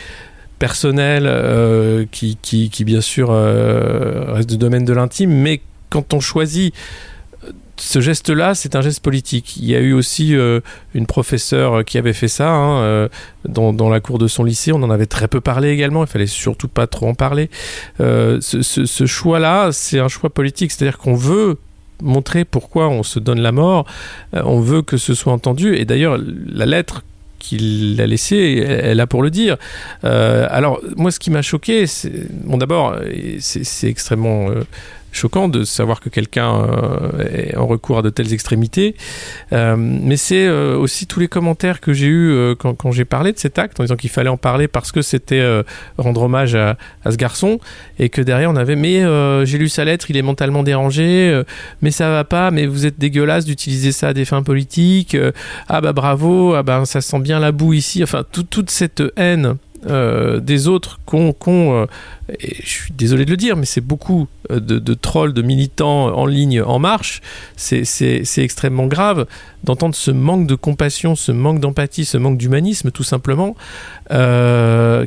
personnel 0.58 1.24
euh, 1.26 2.06
qui, 2.10 2.38
qui, 2.40 2.70
qui, 2.70 2.84
bien 2.84 3.00
sûr 3.00 3.28
euh, 3.30 4.32
reste 4.32 4.48
du 4.48 4.56
domaine 4.56 4.84
de 4.84 4.92
l'intime, 4.92 5.30
mais 5.30 5.60
quand 5.90 6.14
on 6.14 6.20
choisit 6.20 6.74
euh, 7.44 7.52
ce 7.76 8.00
geste-là, 8.00 8.54
c'est 8.54 8.74
un 8.74 8.80
geste 8.80 9.00
politique. 9.00 9.56
Il 9.58 9.66
y 9.66 9.74
a 9.74 9.80
eu 9.80 9.92
aussi 9.92 10.34
euh, 10.34 10.60
une 10.94 11.06
professeure 11.06 11.84
qui 11.84 11.98
avait 11.98 12.14
fait 12.14 12.28
ça 12.28 12.50
hein, 12.50 12.80
euh, 12.80 13.08
dans, 13.46 13.90
la 13.90 14.00
cour 14.00 14.18
de 14.18 14.28
son 14.28 14.44
lycée. 14.44 14.72
On 14.72 14.82
en 14.82 14.90
avait 14.90 15.06
très 15.06 15.28
peu 15.28 15.42
parlé 15.42 15.70
également. 15.70 16.02
Il 16.02 16.08
fallait 16.08 16.26
surtout 16.26 16.68
pas 16.68 16.86
trop 16.86 17.06
en 17.06 17.14
parler. 17.14 17.50
Euh, 18.00 18.38
ce 18.40 19.06
choix-là, 19.06 19.72
c'est 19.72 19.98
un 19.98 20.08
choix 20.08 20.30
politique. 20.30 20.72
C'est-à-dire 20.72 20.96
qu'on 20.96 21.14
veut 21.14 21.58
montrer 22.02 22.44
pourquoi 22.44 22.88
on 22.88 23.02
se 23.02 23.18
donne 23.18 23.40
la 23.40 23.52
mort. 23.52 23.86
Euh, 24.34 24.42
on 24.44 24.60
veut 24.60 24.82
que 24.82 24.96
ce 24.96 25.14
soit 25.14 25.32
entendu. 25.32 25.76
Et 25.76 25.84
d'ailleurs, 25.84 26.18
la 26.48 26.66
lettre 26.66 27.02
qu'il 27.38 28.00
a 28.00 28.06
laissée, 28.06 28.64
elle, 28.66 29.00
a 29.00 29.06
pour 29.06 29.22
le 29.22 29.30
dire. 29.30 29.56
Euh, 30.04 30.46
alors, 30.50 30.80
moi, 30.96 31.10
ce 31.10 31.18
qui 31.18 31.30
m'a 31.30 31.42
choqué, 31.42 31.86
c'est. 31.86 32.12
Bon, 32.44 32.56
d'abord, 32.56 32.96
c'est 33.40 33.64
c'est 33.64 33.88
extrêmement. 33.88 34.50
euh, 34.50 34.64
choquant 35.16 35.48
de 35.48 35.64
savoir 35.64 36.00
que 36.00 36.08
quelqu'un 36.08 36.54
euh, 36.54 37.50
est 37.50 37.56
en 37.56 37.66
recours 37.66 37.98
à 37.98 38.02
de 38.02 38.10
telles 38.10 38.32
extrémités. 38.32 38.94
Euh, 39.52 39.74
mais 39.78 40.16
c'est 40.16 40.46
euh, 40.46 40.76
aussi 40.76 41.06
tous 41.06 41.20
les 41.20 41.28
commentaires 41.28 41.80
que 41.80 41.92
j'ai 41.92 42.06
eus 42.06 42.54
quand, 42.58 42.92
j'ai 42.92 43.04
parlé 43.04 43.32
de 43.32 43.38
cet 43.38 43.58
acte, 43.58 43.80
en 43.80 43.84
disant 43.84 43.96
qu'il 43.96 44.10
fallait 44.10 44.28
en 44.28 44.36
parler 44.36 44.68
parce 44.68 44.92
que 44.92 45.02
c'était 45.02 45.44
rendre 45.98 46.22
hommage 46.22 46.54
à, 46.54 46.76
ce 47.10 47.16
garçon, 47.16 47.58
et 47.98 48.08
que 48.08 48.20
derrière 48.20 48.50
on 48.50 48.56
avait 48.56 48.76
mais 48.76 49.02
j'ai 49.44 49.58
lu 49.58 49.68
sa 49.68 49.84
lettre, 49.84 50.10
il 50.10 50.16
est 50.16 50.22
mentalement 50.22 50.62
dérangé, 50.62 51.42
mais 51.82 51.90
ça 51.90 52.10
va 52.10 52.24
pas, 52.24 52.50
mais 52.50 52.66
vous 52.66 52.86
êtes 52.86 52.98
dégueulasse 52.98 53.44
d'utiliser 53.44 53.92
ça 53.92 54.08
à 54.08 54.12
des 54.12 54.24
fins 54.24 54.42
politiques, 54.42 55.16
ah 55.68 55.80
bah 55.80 55.92
bravo, 55.92 56.54
ah 56.54 56.62
bah 56.62 56.82
ça 56.84 57.00
sent 57.00 57.20
bien 57.20 57.40
la 57.40 57.52
boue 57.52 57.72
ici, 57.72 58.02
enfin 58.02 58.24
tout- 58.30 58.42
toute 58.42 58.70
cette 58.70 59.02
haine 59.16 59.56
euh, 59.86 60.40
des 60.40 60.68
autres 60.68 60.98
qu'on, 61.06 61.32
qu'on, 61.32 61.82
euh, 61.82 61.86
je 62.40 62.68
suis 62.68 62.92
désolé 62.92 63.24
de 63.24 63.30
le 63.30 63.36
dire, 63.36 63.56
mais 63.56 63.66
c'est 63.66 63.80
beaucoup 63.80 64.26
euh, 64.50 64.58
de, 64.58 64.94
trolls, 64.94 65.32
de 65.32 65.42
militants 65.42 66.16
en 66.16 66.26
ligne 66.26 66.60
en 66.60 66.78
marche. 66.78 67.22
C'est, 67.56 67.84
extrêmement 68.38 68.86
grave 68.86 69.26
d'entendre 69.64 69.94
ce 69.94 70.10
manque 70.10 70.46
de 70.46 70.54
compassion, 70.54 71.14
ce 71.14 71.32
manque 71.32 71.60
d'empathie, 71.60 72.04
ce 72.04 72.18
manque 72.18 72.38
d'humanisme, 72.38 72.90
tout 72.90 73.04
simplement, 73.04 73.54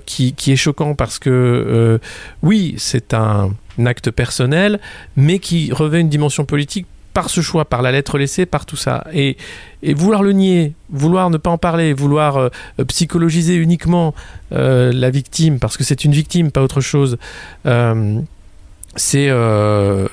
qui, 0.05 0.33
qui 0.33 0.51
est 0.51 0.57
choquant 0.57 0.95
parce 0.95 1.19
que, 1.19 1.99
oui, 2.41 2.75
c'est 2.77 3.13
un 3.13 3.51
acte 3.85 4.11
personnel, 4.11 4.79
mais 5.15 5.39
qui 5.39 5.71
revêt 5.71 6.01
une 6.01 6.09
dimension 6.09 6.45
politique 6.45 6.87
par 7.13 7.29
ce 7.29 7.41
choix, 7.41 7.65
par 7.65 7.81
la 7.81 7.91
lettre 7.91 8.17
laissée, 8.17 8.45
par 8.45 8.65
tout 8.65 8.75
ça. 8.75 9.05
Et, 9.13 9.37
et 9.83 9.93
vouloir 9.93 10.23
le 10.23 10.31
nier, 10.31 10.73
vouloir 10.89 11.29
ne 11.29 11.37
pas 11.37 11.49
en 11.49 11.57
parler, 11.57 11.93
vouloir 11.93 12.37
euh, 12.37 12.49
psychologiser 12.87 13.55
uniquement 13.55 14.13
euh, 14.51 14.91
la 14.93 15.09
victime, 15.09 15.59
parce 15.59 15.77
que 15.77 15.83
c'est 15.83 16.05
une 16.05 16.13
victime, 16.13 16.51
pas 16.51 16.61
autre 16.61 16.81
chose, 16.81 17.17
euh, 17.65 18.19
c'est... 18.95 19.27
euh, 19.29 20.07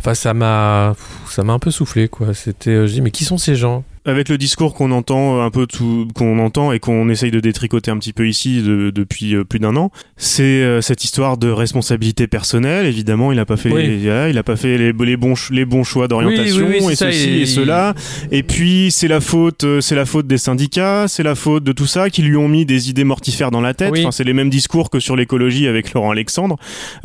Enfin, 0.00 0.12
ça 0.12 0.34
m'a, 0.34 0.94
ça 1.30 1.44
m'a 1.44 1.54
un 1.54 1.58
peu 1.58 1.70
soufflé, 1.70 2.08
quoi. 2.08 2.34
C'était, 2.34 2.68
euh, 2.68 2.86
je 2.86 2.92
dis, 2.92 3.00
mais 3.00 3.10
qui 3.10 3.24
sont 3.24 3.38
ces 3.38 3.56
gens? 3.56 3.84
Avec 4.06 4.28
le 4.28 4.36
discours 4.36 4.74
qu'on 4.74 4.90
entend 4.90 5.40
un 5.40 5.50
peu 5.50 5.66
tout, 5.66 6.06
qu'on 6.14 6.38
entend 6.38 6.72
et 6.72 6.78
qu'on 6.78 7.08
essaye 7.08 7.30
de 7.30 7.40
détricoter 7.40 7.90
un 7.90 7.96
petit 7.98 8.12
peu 8.12 8.28
ici 8.28 8.60
de- 8.62 8.90
depuis 8.90 9.34
euh, 9.34 9.44
plus 9.44 9.58
d'un 9.58 9.76
an, 9.76 9.90
c'est 10.16 10.42
euh, 10.42 10.80
cette 10.82 11.04
histoire 11.04 11.38
de 11.38 11.48
responsabilité 11.50 12.26
personnelle. 12.26 12.84
Évidemment, 12.86 13.32
il 13.32 13.38
a 13.38 13.46
pas 13.46 13.56
fait, 13.56 13.70
Oui. 13.72 13.86
les, 13.86 14.30
il 14.30 14.38
a 14.38 14.42
pas 14.42 14.56
fait 14.56 14.76
les, 14.76 14.92
les 14.92 15.16
bons, 15.16 15.34
les 15.50 15.64
bons 15.64 15.84
choix 15.84 16.06
d'orientation 16.06 16.66
Oui, 16.66 16.76
oui, 16.82 16.92
et 16.92 16.96
ça, 16.96 17.10
ceci 17.10 17.28
il- 17.36 17.42
et 17.42 17.46
cela. 17.46 17.94
Et 18.30 18.42
puis 18.42 18.90
c'est 18.90 19.08
la 19.08 19.20
faute, 19.20 19.64
euh, 19.64 19.80
c'est 19.80 19.94
la 19.96 20.04
faute 20.04 20.26
des 20.26 20.38
syndicats, 20.38 21.06
c'est 21.08 21.22
la 21.22 21.34
faute 21.34 21.64
de 21.64 21.72
tout 21.72 21.86
ça 21.86 22.10
qui 22.10 22.22
lui 22.22 22.36
ont 22.36 22.48
mis 22.48 22.66
des 22.66 22.90
idées 22.90 23.04
mortifères 23.04 23.50
dans 23.50 23.60
la 23.62 23.72
tête. 23.74 23.92
Enfin, 23.98 24.10
c'est 24.12 24.24
les 24.24 24.34
mêmes 24.34 24.50
discours 24.50 24.90
que 24.90 25.00
sur 25.00 25.16
l'écologie 25.16 25.66
avec 25.66 25.92
Laurent 25.94 26.10
Alexandre. 26.10 26.56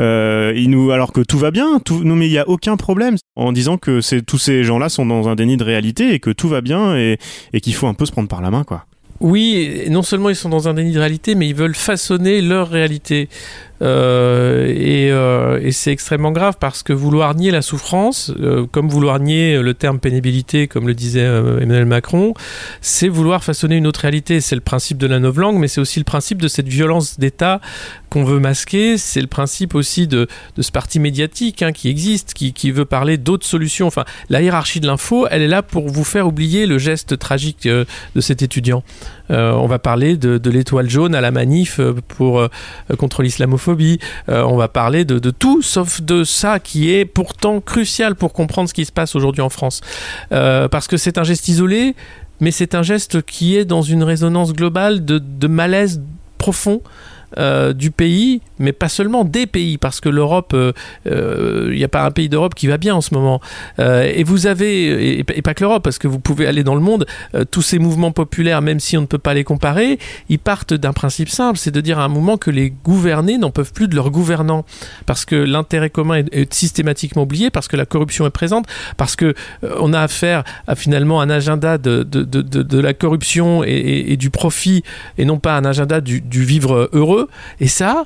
Euh, 0.01 0.53
il 0.56 0.70
nous, 0.70 0.91
alors 0.91 1.13
que 1.13 1.22
tout 1.22 1.38
va 1.38 1.51
bien, 1.51 1.79
tout, 1.84 2.03
non 2.03 2.15
mais 2.15 2.27
il 2.27 2.32
y 2.34 2.38
a 2.39 2.48
aucun 2.50 2.75
problème 2.77 3.15
en 3.36 3.51
disant 3.53 3.77
que 3.77 4.01
c'est 4.01 4.22
tous 4.22 4.38
ces 4.38 4.63
gens-là 4.63 4.89
sont 4.89 5.06
dans 5.06 5.29
un 5.29 5.36
déni 5.36 5.56
de 5.56 5.63
réalité 5.63 6.13
et 6.13 6.20
que 6.20 6.29
tout 6.32 6.50
va 6.50 6.60
bien 6.62 6.88
et, 6.96 7.17
qu'il 7.62 7.74
faut 7.74 7.88
un 7.88 7.93
peu 7.93 8.05
se 8.05 8.12
prendre 8.12 8.29
par 8.29 8.41
la 8.41 8.51
main. 8.51 8.65
Oui, 9.19 9.86
non 9.89 10.01
seulement 10.01 10.29
ils 10.29 10.36
sont 10.36 10.50
dans 10.50 10.69
un 10.69 10.74
déni 10.74 10.93
de 10.93 11.00
réalité, 11.00 11.36
mais 11.36 11.48
ils 11.48 11.55
veulent 11.55 11.75
façonner 11.75 12.41
leur 12.41 12.69
réalité. 12.69 13.27
Euh, 13.81 14.65
et 14.67 15.09
euh, 15.12 15.59
et 15.62 15.71
c'est 15.71 15.91
extrêmement 15.91 16.31
grave 16.31 16.55
parce 16.59 16.83
que 16.83 16.93
vouloir 16.93 17.36
nier 17.36 17.51
la 17.51 17.62
souffrance, 17.62 18.31
euh, 18.39 18.65
comme 18.69 18.89
vouloir 18.89 19.19
nier 19.19 19.62
le 19.62 19.74
terme 19.74 20.00
pénibilité, 20.00 20.67
comme 20.67 20.88
le 20.88 20.93
disait 20.93 21.24
Emmanuel 21.24 21.86
Macron, 21.86 22.33
c'est 22.81 23.07
vouloir 23.07 23.43
façonner 23.43 23.77
une 23.77 23.88
autre 23.88 24.01
réalité. 24.01 24.41
C'est 24.41 24.55
le 24.55 24.62
principe 24.62 24.98
de 24.98 25.07
la 25.07 25.19
novlangue, 25.19 25.57
mais 25.57 25.67
c'est 25.67 25.81
aussi 25.81 26.00
le 26.00 26.05
principe 26.05 26.41
de 26.41 26.48
cette 26.48 26.67
violence 26.67 27.19
d'État 27.19 27.62
qu'on 28.09 28.24
veut 28.24 28.39
masquer. 28.39 28.98
C'est 28.98 29.21
le 29.21 29.27
principe 29.27 29.75
aussi 29.75 30.07
de, 30.07 30.27
ce 30.59 30.71
parti 30.71 31.00
médiatique 31.00 31.62
hein, 31.62 31.71
qui 31.71 31.89
existe, 31.89 32.33
qui, 32.33 32.71
veut 32.71 32.86
parler 32.86 33.17
d'autres 33.17 33.45
solutions. 33.45 33.88
Enfin, 33.88 34.05
la 34.29 34.41
hiérarchie 34.41 34.79
de 34.79 34.88
l'info, 34.88 35.27
elle 35.29 35.41
est 35.41 35.48
là 35.48 35.63
pour 35.63 35.89
vous 35.89 36.03
faire 36.03 36.27
oublier 36.27 36.65
le 36.65 36.77
geste 36.77 37.17
tragique 37.17 37.67
de 37.67 38.21
cet 38.21 38.41
étudiant. 38.41 38.83
On 39.29 39.67
va 39.67 39.79
parler 39.79 40.17
de, 40.17 40.50
l'étoile 40.50 40.89
jaune 40.89 41.15
à 41.15 41.21
la 41.21 41.31
manif 41.31 41.79
pour, 42.07 42.48
contre 42.98 43.21
l'islamophobie. 43.21 43.68
Xénophobie, 43.75 43.99
on 44.27 44.55
va 44.55 44.67
parler 44.67 45.05
de, 45.05 45.29
tout 45.29 45.61
sauf 45.61 46.01
de 46.01 46.23
ça 46.23 46.59
qui 46.59 46.91
est 46.91 47.05
pourtant 47.05 47.61
crucial 47.61 48.15
pour 48.15 48.33
comprendre 48.33 48.69
ce 48.69 48.73
qui 48.73 48.85
se 48.85 48.91
passe 48.91 49.15
aujourd'hui 49.15 49.41
en 49.41 49.49
France. 49.49 49.81
parce 50.29 50.88
que 50.88 50.97
c'est 50.97 51.17
un 51.17 51.23
geste 51.23 51.47
isolé, 51.47 51.95
mais 52.39 52.51
c'est 52.51 52.75
un 52.75 52.83
geste 52.83 53.21
qui 53.21 53.55
est 53.55 53.65
dans 53.65 53.81
une 53.81 54.03
résonance 54.03 54.53
globale 54.53 55.03
de 55.05 55.47
malaise 55.47 56.01
profond 56.38 56.81
euh, 57.38 57.74
du 57.74 57.91
pays, 57.91 58.41
mais 58.57 58.74
pas 58.74 58.89
seulement 58.89 59.24
des 59.24 59.45
pays, 59.45 59.77
parce 59.77 60.01
que 60.01 60.09
l'Europe, 60.09 60.53
il 60.53 60.74
euh, 61.12 61.71
n'y 61.71 61.83
euh, 61.83 61.86
a 61.86 61.88
pas 61.88 62.03
un 62.03 62.09
pays 62.09 62.27
d'Europe 62.27 62.55
qui 62.55 62.65
va 62.65 62.77
bien 62.77 62.95
en 62.95 63.01
ce 63.01 63.13
moment. 63.13 63.39
et 63.77 64.24
vous 64.24 64.48
avez, 64.48 65.19
et, 65.19 65.24
pas 65.24 65.53
que 65.53 65.63
l'Europe, 65.63 65.83
parce 65.83 66.00
que 66.00 66.07
vous 66.07 66.19
pouvez 66.19 66.48
aller 66.48 66.63
dans 66.63 66.75
le 66.75 66.81
monde, 66.81 67.05
tous 67.51 67.62
ces 67.62 67.77
mouvements 67.77 68.12
populaires, 68.12 68.62
même 68.62 68.79
si 68.79 68.98
on 68.98 69.01
ne 69.01 69.05
peut 69.05 69.19
pas 69.19 69.33
les 69.33 69.43
comparer, 69.43 70.00
ils 70.29 70.39
partent 70.39 70.74
d'un 70.74 70.93
principe 70.93 71.29
simple, 71.29 71.57
c'est 71.59 71.71
de 71.71 71.81
dire 71.81 72.00
à 72.00 72.03
un 72.03 72.07
moment 72.07 72.38
que 72.38 72.50
les 72.50 72.71
gouvernés 72.71 73.38
n'en 73.38 73.51
peuvent 73.51 73.74
plus 73.74 73.88
de 73.88 73.95
leurs 73.95 74.09
gouvernants, 74.09 74.65
parce 75.05 75.25
que 75.25 75.36
l'intérêt 75.36 75.89
commun 75.89 76.24
est, 76.31 76.51
systématiquement 76.53 77.24
oublié, 77.24 77.51
parce 77.51 77.67
que 77.67 77.77
la 77.77 77.86
corruption 77.86 78.25
est 78.25 78.31
présente, 78.31 78.65
parce 78.98 79.15
que 79.15 79.36
on 79.79 79.93
a 79.93 80.01
affaire 80.01 80.43
à 80.67 80.75
finalement 80.75 81.21
un 81.21 81.29
agenda 81.29 81.77
de, 81.77 82.79
la 82.79 82.93
corruption 82.93 83.63
et, 83.63 84.17
du 84.17 84.31
profit, 84.31 84.83
et 85.17 85.25
non 85.25 85.38
pas 85.38 85.55
un 85.55 85.65
agenda 85.65 86.01
du 86.01 86.43
vivre 86.43 86.89
heureux 86.93 87.18
et 87.59 87.67
ça, 87.67 88.05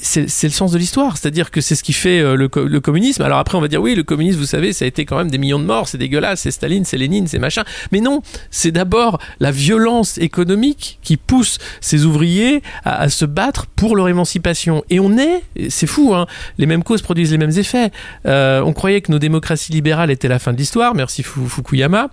c'est 0.00 0.46
le 0.46 0.52
sens 0.52 0.72
de 0.72 0.78
l'histoire, 0.78 1.16
c'est-à-dire 1.16 1.50
que 1.50 1.60
c'est 1.60 1.74
ce 1.74 1.82
qui 1.82 1.92
fait 1.92 2.20
euh, 2.20 2.36
le, 2.36 2.80
communisme. 2.80 3.22
Alors 3.22 3.38
après, 3.38 3.58
on 3.58 3.60
va 3.60 3.68
dire 3.68 3.82
oui, 3.82 3.94
le 3.94 4.02
communisme, 4.02 4.38
vous 4.38 4.46
savez, 4.46 4.72
ça 4.72 4.84
a 4.84 4.88
été 4.88 5.04
quand 5.04 5.16
même 5.16 5.30
des 5.30 5.38
millions 5.38 5.58
de 5.58 5.64
morts, 5.64 5.88
c'est 5.88 5.98
dégueulasse, 5.98 6.40
c'est 6.40 6.50
Staline, 6.50 6.84
c'est 6.84 6.96
Lénine, 6.96 7.26
c'est 7.26 7.38
machin. 7.38 7.64
Mais 7.92 8.00
non, 8.00 8.22
c'est 8.50 8.70
d'abord 8.70 9.18
la 9.40 9.50
violence 9.50 10.18
économique 10.18 10.98
qui 11.02 11.16
pousse 11.16 11.58
ces 11.80 12.04
ouvriers 12.04 12.62
à, 12.84 13.08
se 13.08 13.24
battre 13.24 13.66
pour 13.66 13.96
leur 13.96 14.08
émancipation. 14.08 14.84
Et 14.90 15.00
on 15.00 15.18
est, 15.18 15.42
c'est 15.68 15.86
fou, 15.86 16.14
hein, 16.14 16.26
les 16.58 16.66
mêmes 16.66 16.82
causes 16.82 17.02
produisent 17.02 17.32
les 17.32 17.38
mêmes 17.38 17.56
effets. 17.56 17.90
Euh, 18.26 18.62
on 18.62 18.72
croyait 18.72 19.00
que 19.00 19.12
nos 19.12 19.18
démocraties 19.18 19.72
libérales 19.72 20.10
étaient 20.10 20.28
la 20.28 20.38
fin 20.38 20.52
de 20.52 20.58
l'histoire, 20.58 20.94
merci 20.94 21.22
Fukuyama, 21.22 22.10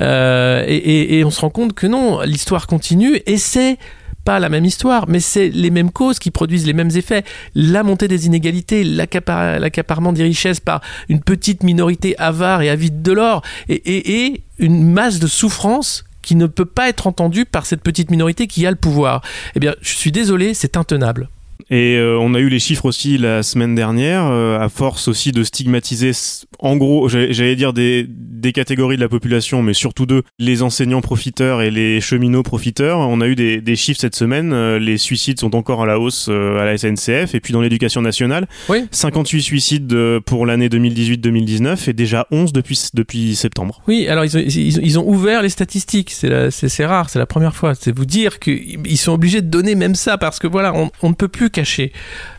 euh, 0.00 0.64
et 0.66 1.22
on 1.24 1.30
se 1.30 1.40
rend 1.40 1.50
compte 1.50 1.74
que 1.74 1.86
non, 1.86 2.20
l'histoire 2.22 2.66
continue 2.66 3.20
et 3.26 3.36
c'est 3.36 3.78
pas 4.24 4.38
la 4.38 4.48
même 4.48 4.64
histoire, 4.64 5.08
mais 5.08 5.20
c'est 5.20 5.50
les 5.50 5.70
mêmes 5.70 5.90
causes 5.90 6.18
qui 6.18 6.30
produisent 6.30 6.66
les 6.66 6.72
mêmes 6.72 6.90
effets. 6.94 7.24
La 7.54 7.82
montée 7.82 8.08
des 8.08 8.26
inégalités, 8.26 8.84
l'accaparement 8.84 10.12
des 10.12 10.22
richesses 10.22 10.60
par 10.60 10.80
une 11.08 11.20
petite 11.20 11.62
minorité 11.62 12.16
avare 12.18 12.62
et 12.62 12.70
avide 12.70 13.02
de 13.02 13.12
l'or, 13.12 13.42
et, 13.68 14.42
une 14.58 14.92
masse 14.92 15.18
de 15.18 15.26
souffrance 15.26 16.04
qui 16.22 16.36
ne 16.36 16.46
peut 16.46 16.64
pas 16.64 16.88
être 16.88 17.06
entendue 17.06 17.44
par 17.44 17.66
cette 17.66 17.82
petite 17.82 18.10
minorité 18.10 18.46
qui 18.46 18.66
a 18.66 18.70
le 18.70 18.76
pouvoir. 18.76 19.20
Eh 19.56 19.60
bien, 19.60 19.74
je 19.82 19.94
suis 19.94 20.12
désolé, 20.12 20.54
c'est 20.54 20.76
intenable. 20.76 21.28
Et 21.70 21.96
euh, 21.96 22.18
on 22.20 22.34
a 22.34 22.40
eu 22.40 22.48
les 22.48 22.58
chiffres 22.58 22.84
aussi 22.84 23.18
la 23.18 23.42
semaine 23.42 23.74
dernière, 23.74 24.26
euh, 24.26 24.58
à 24.58 24.68
force 24.68 25.08
aussi 25.08 25.32
de 25.32 25.42
stigmatiser, 25.42 26.12
en 26.58 26.76
gros, 26.76 27.08
j'allais 27.08 27.56
dire 27.56 27.72
des, 27.72 28.06
des 28.08 28.52
catégories 28.52 28.96
de 28.96 29.00
la 29.00 29.08
population, 29.08 29.62
mais 29.62 29.74
surtout 29.74 30.06
deux, 30.06 30.22
les 30.38 30.62
enseignants 30.62 31.00
profiteurs 31.00 31.62
et 31.62 31.70
les 31.70 32.00
cheminots 32.00 32.42
profiteurs. 32.42 32.98
On 32.98 33.20
a 33.20 33.28
eu 33.28 33.34
des, 33.34 33.60
des 33.60 33.76
chiffres 33.76 34.00
cette 34.00 34.14
semaine, 34.14 34.52
euh, 34.52 34.78
les 34.78 34.98
suicides 34.98 35.40
sont 35.40 35.54
encore 35.54 35.82
à 35.82 35.86
la 35.86 35.98
hausse 35.98 36.28
à 36.28 36.64
la 36.64 36.76
SNCF, 36.76 37.34
et 37.34 37.40
puis 37.40 37.52
dans 37.52 37.60
l'éducation 37.60 38.02
nationale, 38.02 38.46
oui. 38.68 38.84
58 38.90 39.42
suicides 39.42 40.18
pour 40.20 40.46
l'année 40.46 40.68
2018-2019 40.68 41.90
et 41.90 41.92
déjà 41.92 42.26
11 42.30 42.52
depuis, 42.52 42.78
depuis 42.94 43.34
septembre. 43.34 43.82
Oui, 43.88 44.06
alors 44.08 44.24
ils 44.24 44.36
ont, 44.36 44.40
ils, 44.40 44.98
ont 44.98 45.08
ouvert 45.08 45.42
les 45.42 45.48
statistiques, 45.48 46.10
c'est 46.10 46.86
rare, 46.86 47.10
c'est 47.10 47.18
la 47.18 47.26
première 47.26 47.54
fois. 47.54 47.74
C'est 47.74 47.94
vous 47.96 48.04
dire 48.04 48.38
qu'ils 48.38 48.98
sont 48.98 49.12
obligés 49.12 49.42
de 49.42 49.48
donner 49.48 49.74
même 49.74 49.94
ça, 49.94 50.18
parce 50.18 50.38
que 50.38 50.46
voilà, 50.46 50.74
on, 50.74 50.90
on 51.02 51.10
ne 51.10 51.14
peut 51.14 51.28
plus 51.28 51.50
caché 51.64 51.90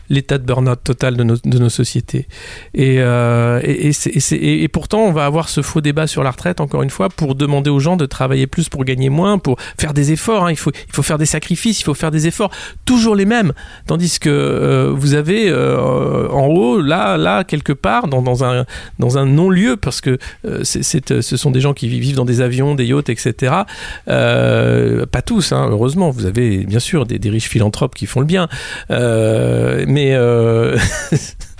l'état 0.08 0.38
de 0.38 0.44
burn-out 0.44 0.78
total 0.82 1.16
de 1.16 1.24
nos, 1.24 1.36
de 1.36 1.58
nos 1.58 1.68
sociétés. 1.68 2.26
Et, 2.74 2.96
euh, 3.00 3.60
et, 3.62 3.90
et, 3.90 4.62
et, 4.62 4.68
pourtant, 4.68 5.00
on 5.00 5.12
va 5.12 5.26
avoir 5.26 5.48
ce 5.48 5.62
faux 5.62 5.80
débat 5.80 6.06
sur 6.06 6.22
la 6.22 6.30
retraite, 6.30 6.60
encore 6.60 6.82
une 6.82 6.90
fois, 6.90 7.08
pour 7.08 7.34
demander 7.34 7.70
aux 7.70 7.80
gens 7.80 7.96
de 7.96 8.06
travailler 8.06 8.46
plus 8.46 8.68
pour 8.68 8.84
gagner 8.84 9.10
moins, 9.10 9.38
pour 9.38 9.56
faire 9.78 9.94
des 9.94 10.12
efforts. 10.12 10.46
Hein. 10.46 10.50
Il, 10.50 10.56
faut, 10.56 10.70
il 10.70 10.92
faut 10.92 11.02
faire 11.02 11.18
des 11.18 11.26
sacrifices, 11.26 11.80
il 11.80 11.84
faut 11.84 11.94
faire 11.94 12.10
des 12.10 12.26
efforts, 12.26 12.50
toujours 12.84 13.16
les 13.16 13.24
mêmes. 13.24 13.52
Tandis 13.86 14.18
que 14.18 14.30
euh, 14.30 14.92
vous 14.94 15.14
avez 15.14 15.48
euh, 15.48 16.28
en 16.30 16.46
haut, 16.46 16.80
là, 16.80 17.16
là, 17.16 17.44
quelque 17.44 17.72
part, 17.72 18.08
dans, 18.08 18.22
dans 18.22 18.44
un, 18.44 18.64
dans 18.98 19.18
un 19.18 19.26
non-lieu, 19.26 19.76
parce 19.76 20.00
que 20.00 20.18
euh, 20.44 20.60
c'est, 20.64 21.20
ce 21.20 21.36
sont 21.36 21.50
des 21.50 21.60
gens 21.60 21.74
qui 21.74 21.88
vivent 21.88 22.16
dans 22.16 22.24
des 22.24 22.40
avions, 22.40 22.74
des 22.74 22.86
yachts, 22.86 23.08
etc. 23.08 23.52
pas 24.06 25.22
tous, 25.24 25.52
hein, 25.52 25.68
heureusement. 25.70 26.10
Vous 26.10 26.26
avez 26.26 26.64
bien 26.64 26.78
sûr 26.78 27.06
des, 27.06 27.30
riches 27.30 27.48
philanthropes 27.48 27.94
qui 27.94 28.06
font 28.06 28.20
le 28.20 28.26
bien. 28.26 28.48
Mais 29.96 30.12
euh, 30.12 30.76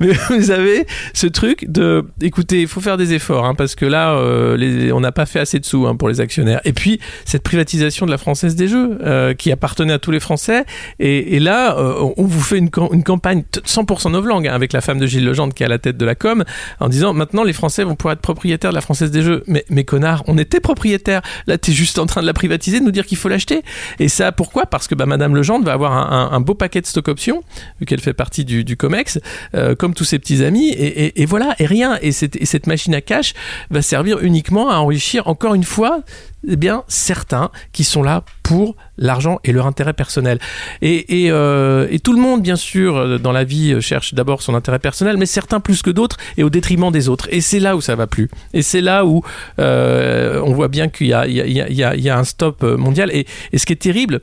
Mais 0.00 0.12
vous 0.30 0.50
avez 0.50 0.86
ce 1.14 1.26
truc 1.26 1.70
de, 1.70 2.04
écoutez, 2.20 2.62
il 2.62 2.68
faut 2.68 2.80
faire 2.80 2.96
des 2.96 3.12
efforts, 3.12 3.44
hein, 3.44 3.54
parce 3.54 3.74
que 3.74 3.86
là, 3.86 4.12
euh, 4.14 4.90
on 4.92 5.00
n'a 5.00 5.12
pas 5.12 5.26
fait 5.26 5.40
assez 5.40 5.58
de 5.58 5.64
sous 5.64 5.86
hein, 5.86 5.96
pour 5.96 6.08
les 6.08 6.20
actionnaires. 6.20 6.60
Et 6.64 6.72
puis, 6.72 7.00
cette 7.24 7.42
privatisation 7.42 8.06
de 8.06 8.10
la 8.10 8.18
Française 8.18 8.56
des 8.56 8.68
Jeux, 8.68 8.98
euh, 9.02 9.34
qui 9.34 9.52
appartenait 9.52 9.92
à 9.92 9.98
tous 9.98 10.10
les 10.10 10.20
Français, 10.20 10.64
et, 10.98 11.40
là, 11.40 11.76
euh, 11.78 12.12
on 12.16 12.24
vous 12.24 12.40
fait 12.40 12.58
une, 12.58 12.70
campagne 12.70 13.44
100% 13.52 14.12
novlangue 14.12 14.46
hein, 14.46 14.54
avec 14.54 14.72
la 14.72 14.80
femme 14.80 14.98
de 14.98 15.06
Gilles 15.06 15.24
Legendre 15.24 15.54
qui 15.54 15.62
est 15.62 15.66
à 15.66 15.68
la 15.68 15.78
tête 15.78 15.96
de 15.96 16.04
la 16.04 16.14
com, 16.14 16.44
en 16.80 16.88
disant 16.88 17.12
maintenant 17.12 17.44
les 17.44 17.52
Français 17.52 17.84
vont 17.84 17.94
pouvoir 17.94 18.14
être 18.14 18.20
propriétaires 18.20 18.70
de 18.70 18.74
la 18.74 18.80
Française 18.80 19.10
des 19.10 19.22
Jeux. 19.22 19.42
Mais, 19.46 19.64
mais 19.70 19.84
connard, 19.84 20.22
on 20.26 20.38
était 20.38 20.60
propriétaire. 20.60 21.22
Là, 21.46 21.58
tu 21.58 21.70
es 21.70 21.74
juste 21.74 21.98
en 21.98 22.06
train 22.06 22.20
de 22.20 22.26
la 22.26 22.34
privatiser, 22.34 22.80
de 22.80 22.84
nous 22.84 22.90
dire 22.90 23.06
qu'il 23.06 23.18
faut 23.18 23.28
l'acheter. 23.28 23.62
Et 23.98 24.08
ça, 24.08 24.32
pourquoi? 24.32 24.66
Parce 24.66 24.86
que 24.86 24.94
bah, 24.94 25.06
Madame 25.06 25.34
Legendre 25.34 25.64
va 25.64 25.72
avoir 25.72 25.92
un, 25.92 26.40
beau 26.40 26.54
paquet 26.54 26.80
de 26.80 26.86
stock 26.86 27.08
options, 27.08 27.42
vu 27.80 27.86
qu'elle 27.86 28.00
fait 28.00 28.14
partie 28.14 28.44
du 28.44 28.76
COMEX. 28.76 29.18
Euh, 29.54 29.74
comme 29.74 29.94
tous 29.94 30.04
ses 30.04 30.18
petits 30.18 30.44
amis, 30.44 30.70
et, 30.70 31.26
voilà, 31.26 31.54
et 31.58 31.66
rien. 31.66 31.98
Et 32.02 32.12
cette, 32.12 32.66
machine 32.66 32.94
à 32.94 33.00
cash 33.00 33.34
va 33.70 33.82
servir 33.82 34.20
uniquement 34.20 34.70
à 34.70 34.76
enrichir, 34.76 35.26
encore 35.28 35.54
une 35.54 35.64
fois, 35.64 36.02
eh 36.46 36.56
bien, 36.56 36.84
certains 36.88 37.50
qui 37.72 37.84
sont 37.84 38.02
là 38.02 38.24
pour 38.42 38.76
l'argent 38.96 39.38
et 39.44 39.52
leur 39.52 39.66
intérêt 39.66 39.92
personnel. 39.92 40.38
Et, 40.82 41.28
euh, 41.30 41.98
tout 42.02 42.12
le 42.12 42.20
monde, 42.20 42.42
bien 42.42 42.56
sûr, 42.56 42.96
euh, 42.96 43.18
dans 43.18 43.32
la 43.32 43.44
vie, 43.44 43.80
cherche 43.80 44.14
d'abord 44.14 44.42
son 44.42 44.54
intérêt 44.54 44.78
personnel, 44.78 45.16
mais 45.16 45.26
certains 45.26 45.60
plus 45.60 45.82
que 45.82 45.90
d'autres 45.90 46.16
et 46.36 46.44
au 46.44 46.50
détriment 46.50 46.90
des 46.90 47.08
autres. 47.08 47.28
Et 47.30 47.40
c'est 47.40 47.60
là 47.60 47.76
où 47.76 47.80
ça 47.80 47.96
va 47.96 48.06
plus. 48.06 48.30
Et 48.52 48.62
c'est 48.62 48.80
là 48.80 49.04
où 49.04 49.22
on 49.58 50.52
voit 50.52 50.68
bien 50.68 50.88
qu'il 50.88 51.08
y, 51.08 51.12
a, 51.12 52.18
un 52.18 52.24
stop 52.24 52.62
mondial. 52.62 53.10
et 53.12 53.26
ce 53.56 53.66
qui 53.66 53.72
est 53.72 53.76
terrible, 53.76 54.20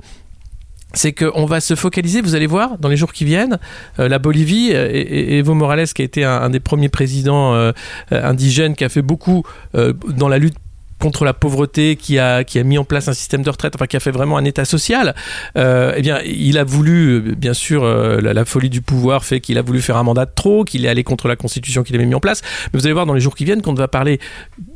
c'est 0.98 1.14
qu'on 1.14 1.46
va 1.46 1.60
se 1.62 1.76
focaliser, 1.76 2.22
vous 2.22 2.36
allez 2.36 2.48
voir, 2.48 2.78
dans 2.80 2.90
les 2.90 2.98
jours 2.98 3.14
qui 3.14 3.24
viennent, 3.24 3.60
euh, 4.00 4.10
la 4.10 4.20
Bolivie, 4.20 4.72
euh, 4.74 4.90
et, 4.92 5.38
Evo 5.38 5.54
Morales, 5.54 5.88
qui 5.88 6.02
a 6.02 6.06
été 6.06 6.24
un, 6.24 6.50
des 6.50 6.60
premiers 6.60 6.90
présidents 6.90 7.54
euh, 7.54 7.72
indigènes, 8.12 8.76
qui 8.76 8.84
a 8.84 8.90
fait 8.90 9.02
beaucoup 9.02 9.44
dans 9.74 10.28
la 10.28 10.38
lutte 10.38 10.56
contre 11.00 11.26
la 11.26 11.34
pauvreté, 11.34 11.96
qui 11.96 12.20
a, 12.20 12.44
qui 12.44 12.60
a 12.60 12.64
mis 12.64 12.78
en 12.78 12.84
place 12.84 13.08
un 13.08 13.14
système 13.14 13.44
de 13.44 13.50
retraite, 13.50 13.76
enfin 13.76 13.88
qui 13.88 13.98
a 13.98 14.00
fait 14.00 14.12
vraiment 14.12 14.38
un 14.38 14.46
état 14.46 14.66
social, 14.66 15.16
euh, 15.58 15.94
eh 15.96 16.02
bien, 16.02 16.20
il 16.26 16.58
a 16.58 16.64
voulu, 16.64 17.36
bien 17.36 17.54
sûr, 17.54 17.86
la, 17.86 18.46
folie 18.46 18.70
du 18.70 18.82
pouvoir 18.82 19.26
fait 19.26 19.42
qu'il 19.42 19.58
a 19.58 19.62
voulu 19.62 19.82
faire 19.82 19.98
un 19.98 20.04
mandat 20.04 20.26
de 20.26 20.32
trop, 20.34 20.64
qu'il 20.64 20.86
est 20.86 20.90
allé 20.90 21.04
contre 21.04 21.28
la 21.28 21.36
constitution 21.36 21.84
qu'il 21.84 21.96
avait 21.96 22.06
mis 22.06 22.16
en 22.16 22.20
place. 22.20 22.42
Mais 22.72 22.80
vous 22.80 22.86
allez 22.86 22.94
voir 22.94 23.06
dans 23.06 23.14
les 23.14 23.20
jours 23.20 23.36
qui 23.36 23.46
viennent 23.46 23.62
qu'on 23.62 23.74
va 23.74 23.88
parler 23.88 24.20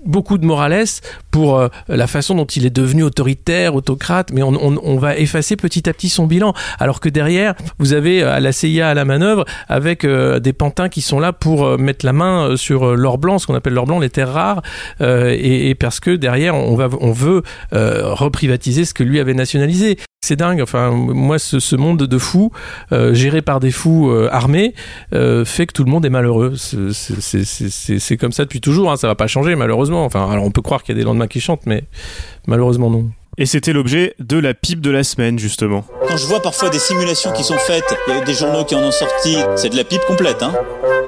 beaucoup 0.06 0.38
de 0.38 0.46
Morales 0.46 0.86
pour 1.32 1.60
euh, 1.60 1.68
la 1.88 2.08
façon 2.08 2.36
dont 2.36 2.46
il 2.46 2.66
est 2.66 2.76
devenu 2.76 3.04
autoritaire, 3.04 3.76
autocrate, 3.76 4.32
mais 4.32 4.44
on, 4.44 4.98
va 4.98 5.18
effacer 5.18 5.56
petit 5.56 5.90
à 5.90 5.94
petit 5.94 6.10
son 6.10 6.28
bilan. 6.28 6.54
Alors 6.80 7.00
que 7.00 7.10
derrière, 7.10 7.56
vous 7.80 7.94
avez 7.94 8.24
euh, 8.24 8.40
la 8.40 8.52
CIA 8.52 8.90
à 8.90 8.94
la 8.94 9.06
manœuvre 9.06 9.46
avec 9.68 10.04
euh, 10.04 10.40
des 10.40 10.54
pantins 10.54 10.90
qui 10.90 11.02
sont 11.02 11.20
là 11.20 11.34
pour 11.34 11.78
mettre 11.78 12.06
la 12.06 12.14
main 12.14 12.56
sur 12.58 12.96
l'or 12.96 13.18
blanc, 13.18 13.40
ce 13.40 13.48
qu'on 13.48 13.56
appelle 13.56 13.74
l'or 13.74 13.86
blanc, 13.86 14.00
les 14.00 14.10
terres 14.10 14.34
rares, 14.34 14.62
et, 15.00 15.76
parce 15.76 16.00
que 16.00 16.11
derrière, 16.18 16.56
on, 16.56 16.76
va, 16.76 16.90
on 17.00 17.12
veut 17.12 17.44
reprivatiser 17.72 18.86
ce 18.86 18.94
que 18.94 19.04
lui 19.04 19.20
avait 19.20 19.34
nationalisé. 19.34 19.98
C'est 20.24 20.36
dingue. 20.36 20.62
Enfin, 20.62 20.92
moi, 20.92 21.40
ce, 21.40 21.76
monde 21.76 22.04
de 22.04 22.18
fous, 22.18 22.52
géré 22.92 23.42
par 23.42 23.60
des 23.60 23.72
fous 23.72 24.12
armés, 24.32 24.74
fait 25.12 25.68
que 25.68 25.74
tout 25.74 25.84
le 25.84 25.92
monde 25.92 26.06
est 26.06 26.10
malheureux. 26.10 26.54
C'est 26.56 28.18
comme 28.18 28.32
ça 28.32 28.44
depuis 28.44 28.62
toujours. 28.62 28.92
Hein. 28.92 28.98
Ça 28.98 29.08
va 29.08 29.16
pas 29.16 29.28
changer, 29.28 29.56
malheureusement. 29.56 30.06
Enfin, 30.06 30.30
alors 30.30 30.46
on 30.46 30.52
peut 30.52 30.62
croire 30.62 30.84
qu'il 30.84 30.96
y 30.96 30.98
a 30.98 31.02
des 31.02 31.06
lendemains 31.06 31.28
qui 31.28 31.40
chantent, 31.42 31.66
mais 31.66 31.84
malheureusement 32.48 32.90
non. 32.90 33.10
Et 33.38 33.46
c'était 33.46 33.74
l'objet 33.74 34.14
de 34.20 34.38
la 34.38 34.54
pipe 34.54 34.82
de 34.82 34.92
la 34.92 35.04
semaine, 35.04 35.40
justement. 35.40 35.86
Quand 36.12 36.18
je 36.18 36.28
vois 36.28 36.42
parfois 36.42 36.70
des 36.70 36.78
simulations 36.78 37.32
qui 37.32 37.42
sont 37.42 37.58
faites, 37.58 37.86
il 38.10 38.14
y 38.14 38.18
a 38.18 38.20
des 38.20 38.34
journaux 38.34 38.66
qui 38.66 38.76
en 38.76 38.84
ont 38.84 38.92
sorti, 38.92 39.38
c'est 39.56 39.70
de 39.70 39.78
la 39.78 39.86
pipe 39.86 40.02
complète, 40.02 40.44
hein. 40.44 40.54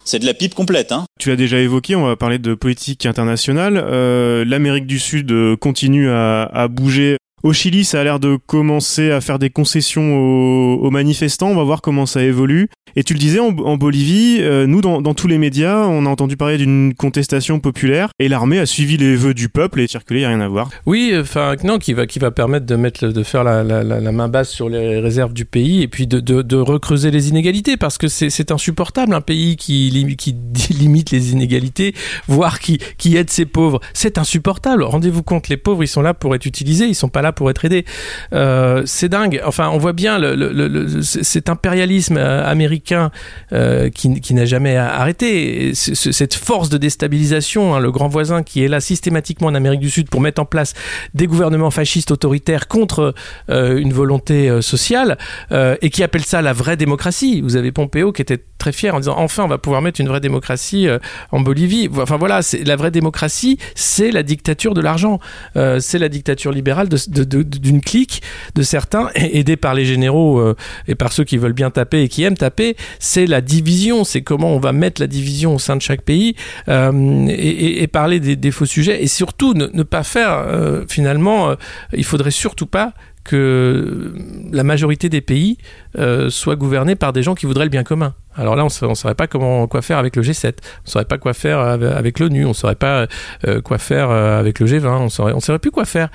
C'est 0.05 0.19
de 0.19 0.25
la 0.25 0.33
pipe 0.33 0.55
complète, 0.55 0.93
hein. 0.93 1.03
Tu 1.19 1.27
l'as 1.27 1.35
déjà 1.35 1.57
évoqué, 1.57 1.97
on 1.97 2.05
va 2.05 2.15
parler 2.15 2.39
de 2.39 2.53
politique 2.53 3.05
internationale. 3.05 3.75
Euh, 3.75 4.45
L'Amérique 4.47 4.87
du 4.87 4.99
Sud 4.99 5.29
euh, 5.33 5.57
continue 5.57 6.09
à 6.09 6.67
bouger 6.69 7.17
Au 7.43 7.51
Chili, 7.51 7.83
ça 7.83 7.99
a 7.99 8.03
l'air 8.05 8.21
de 8.21 8.37
commencer 8.37 9.11
à 9.11 9.19
faire 9.19 9.37
des 9.37 9.49
concessions 9.49 10.15
aux, 10.15 10.89
manifestants. 10.91 11.49
On 11.49 11.55
va 11.55 11.63
voir 11.63 11.81
comment 11.81 12.05
ça 12.05 12.23
évolue. 12.23 12.69
Et 12.95 13.03
tu 13.03 13.13
le 13.13 13.19
disais, 13.19 13.39
en, 13.39 13.51
Bolivie, 13.51 14.37
euh, 14.39 14.65
nous, 14.65 14.79
dans, 14.79 15.01
tous 15.13 15.27
les 15.27 15.37
médias, 15.37 15.79
on 15.79 16.05
a 16.05 16.09
entendu 16.09 16.37
parler 16.37 16.57
d'une 16.57 16.93
contestation 16.93 17.59
populaire 17.59 18.09
et 18.19 18.29
l'armée 18.29 18.59
a 18.59 18.65
suivi 18.65 18.95
les 18.95 19.17
vœux 19.17 19.33
du 19.33 19.49
peuple 19.49 19.81
et 19.81 19.87
circulé, 19.87 20.21
il 20.21 20.23
n'y 20.23 20.25
a 20.27 20.29
rien 20.29 20.39
à 20.39 20.47
voir. 20.47 20.69
Oui, 20.85 21.11
enfin, 21.19 21.55
non, 21.65 21.79
qui 21.79 21.93
va, 21.93 22.05
qui 22.05 22.19
va 22.19 22.31
permettre 22.31 22.65
de, 22.65 22.75
mettre, 22.77 23.07
de 23.07 23.23
faire 23.23 23.43
la, 23.43 23.63
la, 23.63 23.83
la, 23.83 24.11
main 24.11 24.29
basse 24.29 24.51
sur 24.51 24.69
les 24.69 24.99
réserves 24.99 25.33
du 25.33 25.43
pays 25.43 25.81
et 25.81 25.87
puis 25.87 26.07
de, 26.07 26.19
de, 26.19 26.43
de 26.43 26.55
recreuser 26.55 27.11
les 27.11 27.29
inégalités 27.29 27.75
parce 27.75 27.97
que 27.97 28.07
c'est 28.07 28.51
insupportable 28.51 29.13
un 29.13 29.21
pays 29.21 29.57
qui, 29.57 30.15
qui 30.17 30.33
limite 30.73 31.11
les 31.11 31.31
inégalités, 31.31 31.93
voire 32.27 32.59
qui, 32.59 32.77
qui 32.97 33.17
aide 33.17 33.31
ses 33.31 33.45
pauvres. 33.45 33.81
C'est 33.93 34.17
insupportable. 34.17 34.83
Rendez-vous 34.83 35.23
compte, 35.23 35.49
les 35.49 35.57
pauvres, 35.57 35.83
ils 35.83 35.87
sont 35.87 36.03
là 36.03 36.13
pour 36.13 36.35
être 36.35 36.45
utilisés, 36.45 36.85
ils 36.85 36.95
sont 36.95 37.09
pas 37.09 37.23
là 37.23 37.32
pour 37.33 37.49
être 37.49 37.65
aidés. 37.65 37.85
Euh, 38.33 38.83
c'est 38.85 39.09
dingue. 39.09 39.41
Enfin, 39.45 39.69
on 39.69 39.77
voit 39.77 39.93
bien 39.93 40.19
le, 40.19 41.01
cet 41.01 41.49
impérialisme 41.49 42.17
euh, 42.17 42.49
américain 42.49 43.11
euh, 43.51 43.89
qui, 43.89 44.21
qui 44.21 44.33
n'a 44.33 44.45
jamais 44.45 44.77
arrêté. 44.77 45.73
cette 45.73 46.33
force 46.33 46.69
de 46.69 46.77
déstabilisation, 46.77 47.75
hein, 47.75 47.79
le 47.79 47.91
grand 47.91 48.07
voisin 48.07 48.43
qui 48.43 48.63
est 48.63 48.67
là 48.67 48.79
systématiquement 48.79 49.47
en 49.47 49.55
Amérique 49.55 49.79
du 49.79 49.89
Sud 49.89 50.09
pour 50.09 50.21
mettre 50.21 50.41
en 50.41 50.45
place 50.45 50.73
des 51.13 51.27
gouvernements 51.27 51.71
fascistes 51.71 52.11
autoritaires 52.11 52.67
contre 52.67 53.13
une 53.49 53.93
volonté 53.93 54.61
sociale 54.61 55.17
et 55.51 55.89
qui 55.89 56.03
appelle 56.03 56.23
ça 56.23 56.41
la 56.41 56.53
vraie 56.53 56.77
démocratie. 56.77 57.41
Vous 57.41 57.55
avez 57.55 57.71
Pompeo 57.71 58.11
qui 58.11 58.21
était 58.21 58.39
très 58.57 58.71
fier 58.71 58.93
en 58.95 58.99
disant 58.99 59.15
enfin 59.17 59.43
on 59.43 59.47
va 59.47 59.57
pouvoir 59.57 59.81
mettre 59.81 59.99
une 60.01 60.07
vraie 60.07 60.19
démocratie 60.19 60.87
en 61.31 61.39
Bolivie. 61.39 61.89
Enfin 61.97 62.17
voilà, 62.17 62.41
la 62.65 62.75
vraie 62.75 62.91
démocratie, 62.91 63.57
c'est 63.75 64.11
la 64.11 64.23
dictature 64.23 64.73
de 64.73 64.81
l'argent, 64.81 65.19
c'est 65.55 65.99
la 65.99 66.09
dictature 66.09 66.51
libérale 66.51 66.89
de, 66.89 67.22
de, 67.25 67.79
clique 67.79 68.21
de 68.55 68.61
certains 68.61 69.09
aidés 69.15 69.57
par 69.57 69.73
les 69.73 69.85
généraux 69.85 70.39
euh, 70.39 70.55
et 70.87 70.95
par 70.95 71.11
ceux 71.11 71.23
qui 71.23 71.37
veulent 71.37 71.53
bien 71.53 71.71
taper 71.71 72.03
et 72.03 72.09
qui 72.09 72.23
aiment 72.23 72.37
taper. 72.37 72.75
C'est 72.99 73.25
la 73.25 73.41
division, 73.41 74.03
c'est 74.03 74.21
comment 74.21 74.51
on 74.51 74.59
va 74.59 74.71
mettre 74.71 75.01
la 75.01 75.07
division 75.07 75.55
au 75.55 75.59
sein 75.59 75.75
de 75.75 75.81
chaque 75.81 76.01
pays 76.01 76.35
et, 76.67 77.83
et, 77.83 77.87
parler 77.87 78.19
des, 78.19 78.51
faux 78.51 78.65
sujets 78.65 79.03
et 79.03 79.07
surtout 79.07 79.53
ne, 79.53 79.67
ne 79.73 79.83
pas 79.83 80.03
faire 80.03 80.45
finalement. 80.87 81.55
il 81.93 82.03
faudrait 82.03 82.31
surtout 82.31 82.65
pas 82.65 82.93
que 83.23 84.13
la 84.51 84.63
majorité 84.63 85.09
des 85.09 85.21
pays 85.21 85.57
euh, 85.97 86.29
soient 86.29 86.55
gouvernés 86.55 86.95
par 86.95 87.13
des 87.13 87.23
gens 87.23 87.35
qui 87.35 87.45
voudraient 87.45 87.65
le 87.65 87.69
bien 87.69 87.83
commun. 87.83 88.13
Alors 88.35 88.55
là, 88.55 88.63
on 88.63 88.87
ne 88.89 88.95
saurait 88.95 89.13
pas 89.13 89.27
comment, 89.27 89.67
quoi 89.67 89.83
faire 89.83 89.99
avec 89.99 90.15
le 90.15 90.23
G7, 90.23 90.47
on 90.47 90.49
ne 90.87 90.89
saurait 90.89 91.05
pas 91.05 91.19
quoi 91.19 91.33
faire 91.33 91.59
avec 91.59 92.19
l'ONU, 92.19 92.45
on 92.45 92.49
ne 92.49 92.53
saurait 92.53 92.73
pas 92.73 93.05
euh, 93.47 93.61
quoi 93.61 93.77
faire 93.77 94.09
euh, 94.09 94.39
avec 94.39 94.59
le 94.59 94.65
G20, 94.65 94.87
on 94.87 95.35
on 95.35 95.39
saurait 95.39 95.59
plus 95.59 95.69
quoi 95.69 95.85
faire 95.85 96.09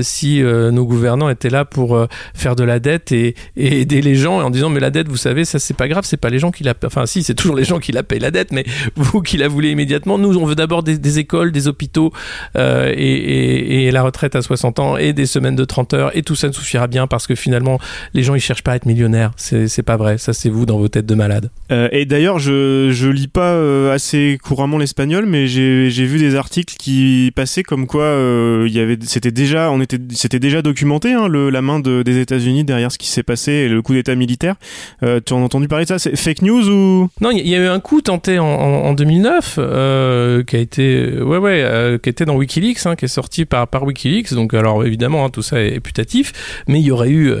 si 0.00 0.42
nos 0.42 0.84
gouvernants 0.84 1.28
étaient 1.28 1.50
là 1.50 1.64
pour 1.64 2.06
faire 2.34 2.56
de 2.56 2.64
la 2.64 2.80
dette 2.80 3.12
et, 3.12 3.34
aider 3.56 4.02
les 4.02 4.16
gens 4.16 4.40
en 4.40 4.50
disant 4.50 4.68
mais 4.68 4.80
la 4.80 4.90
dette, 4.90 5.08
vous 5.08 5.16
savez, 5.16 5.44
ça 5.44 5.58
c'est 5.58 5.74
pas 5.74 5.86
grave, 5.86 6.04
c'est 6.04 6.16
pas 6.16 6.30
les 6.30 6.38
gens 6.38 6.50
qui 6.50 6.64
la, 6.64 6.74
enfin 6.84 7.06
si, 7.06 7.22
c'est 7.22 7.34
toujours 7.34 7.56
les 7.56 7.64
gens 7.64 7.78
qui 7.78 7.92
la 7.92 8.02
payent 8.02 8.18
la 8.18 8.30
dette, 8.30 8.50
mais 8.50 8.64
vous 8.96 9.22
qui 9.22 9.36
la 9.36 9.46
voulez 9.46 9.70
immédiatement, 9.70 10.18
nous 10.18 10.36
on 10.38 10.46
veut 10.46 10.56
d'abord 10.56 10.82
des, 10.82 11.18
écoles, 11.18 11.52
des 11.52 11.68
hôpitaux 11.68 12.12
et, 12.56 13.90
la 13.92 14.02
retraite 14.02 14.34
à 14.34 14.42
60 14.42 14.78
ans 14.78 14.96
et 14.96 15.12
des 15.12 15.26
semaines 15.26 15.56
de 15.56 15.64
30 15.64 15.94
heures 15.94 16.16
et 16.16 16.22
tout 16.22 16.34
ça 16.34 16.48
ne 16.48 16.52
suffira 16.52 16.86
bien 16.86 17.06
parce 17.06 17.26
que 17.26 17.34
finalement 17.34 17.78
les 18.14 18.22
gens 18.22 18.34
ils 18.34 18.40
cherchent 18.40 18.62
pas 18.62 18.72
à 18.72 18.76
être 18.76 18.86
millionnaires, 18.86 19.19
c'est 19.36 19.82
pas 19.82 19.96
vrai, 19.96 20.18
ça 20.18 20.32
c'est 20.32 20.48
vous 20.48 20.66
dans 20.66 20.78
vos 20.78 20.88
têtes 20.88 21.06
de 21.06 21.14
malades. 21.14 21.50
Euh, 21.70 21.88
et 21.92 22.04
d'ailleurs, 22.04 22.38
je, 22.38 22.90
je 22.90 23.08
lis 23.08 23.28
pas 23.28 23.52
euh, 23.52 23.92
assez 23.92 24.38
couramment 24.42 24.78
l'espagnol, 24.78 25.26
mais 25.26 25.46
j'ai 25.46 26.04
vu 26.04 26.18
des 26.18 26.34
articles 26.34 26.74
qui 26.78 27.32
passaient 27.34 27.62
comme 27.62 27.86
quoi 27.86 28.04
euh, 28.04 28.64
il 28.66 28.74
y 28.74 28.80
avait, 28.80 28.98
c'était 29.02 29.30
déjà, 29.30 29.70
on 29.70 29.80
était, 29.80 29.98
c'était 30.12 30.38
déjà 30.38 30.62
documenté 30.62 31.12
hein, 31.12 31.28
le, 31.28 31.50
la 31.50 31.62
main 31.62 31.80
de, 31.80 32.02
des 32.02 32.18
États-Unis 32.18 32.64
derrière 32.64 32.90
ce 32.92 32.98
qui 32.98 33.08
s'est 33.08 33.22
passé 33.22 33.52
et 33.52 33.68
le 33.68 33.82
coup 33.82 33.94
d'État 33.94 34.14
militaire. 34.14 34.56
Tu 35.00 35.32
en 35.32 35.40
as 35.40 35.44
entendu 35.44 35.68
parler 35.68 35.84
de 35.84 35.88
ça? 35.88 35.98
C'est 35.98 36.16
fake 36.16 36.42
news 36.42 36.68
ou? 36.68 37.08
Non, 37.20 37.30
il 37.30 37.46
y, 37.46 37.50
y, 37.50 37.54
a 37.54 37.58
eu 37.58 37.66
un 37.66 37.80
coup 37.80 38.00
tenté 38.00 38.38
en, 38.38 38.46
en, 38.46 38.84
en 38.86 38.94
2009 38.94 39.54
qui 40.46 40.56
a 40.56 40.58
été, 40.58 41.20
ouais 41.22 41.38
ouais, 41.38 41.98
qui 42.02 42.08
était 42.08 42.24
dans 42.24 42.36
WikiLeaks, 42.36 42.86
hein, 42.86 42.96
qui 42.96 43.04
est 43.04 43.08
sorti 43.08 43.44
par 43.44 43.68
par 43.68 43.84
WikiLeaks. 43.84 44.34
Donc 44.34 44.54
alors 44.54 44.84
évidemment, 44.84 45.24
hein, 45.24 45.30
tout 45.30 45.42
ça 45.42 45.60
est 45.60 45.80
putatif, 45.80 46.62
mais 46.68 46.80
il 46.80 46.84
y 46.84 46.90
aurait 46.90 47.10
eu 47.10 47.34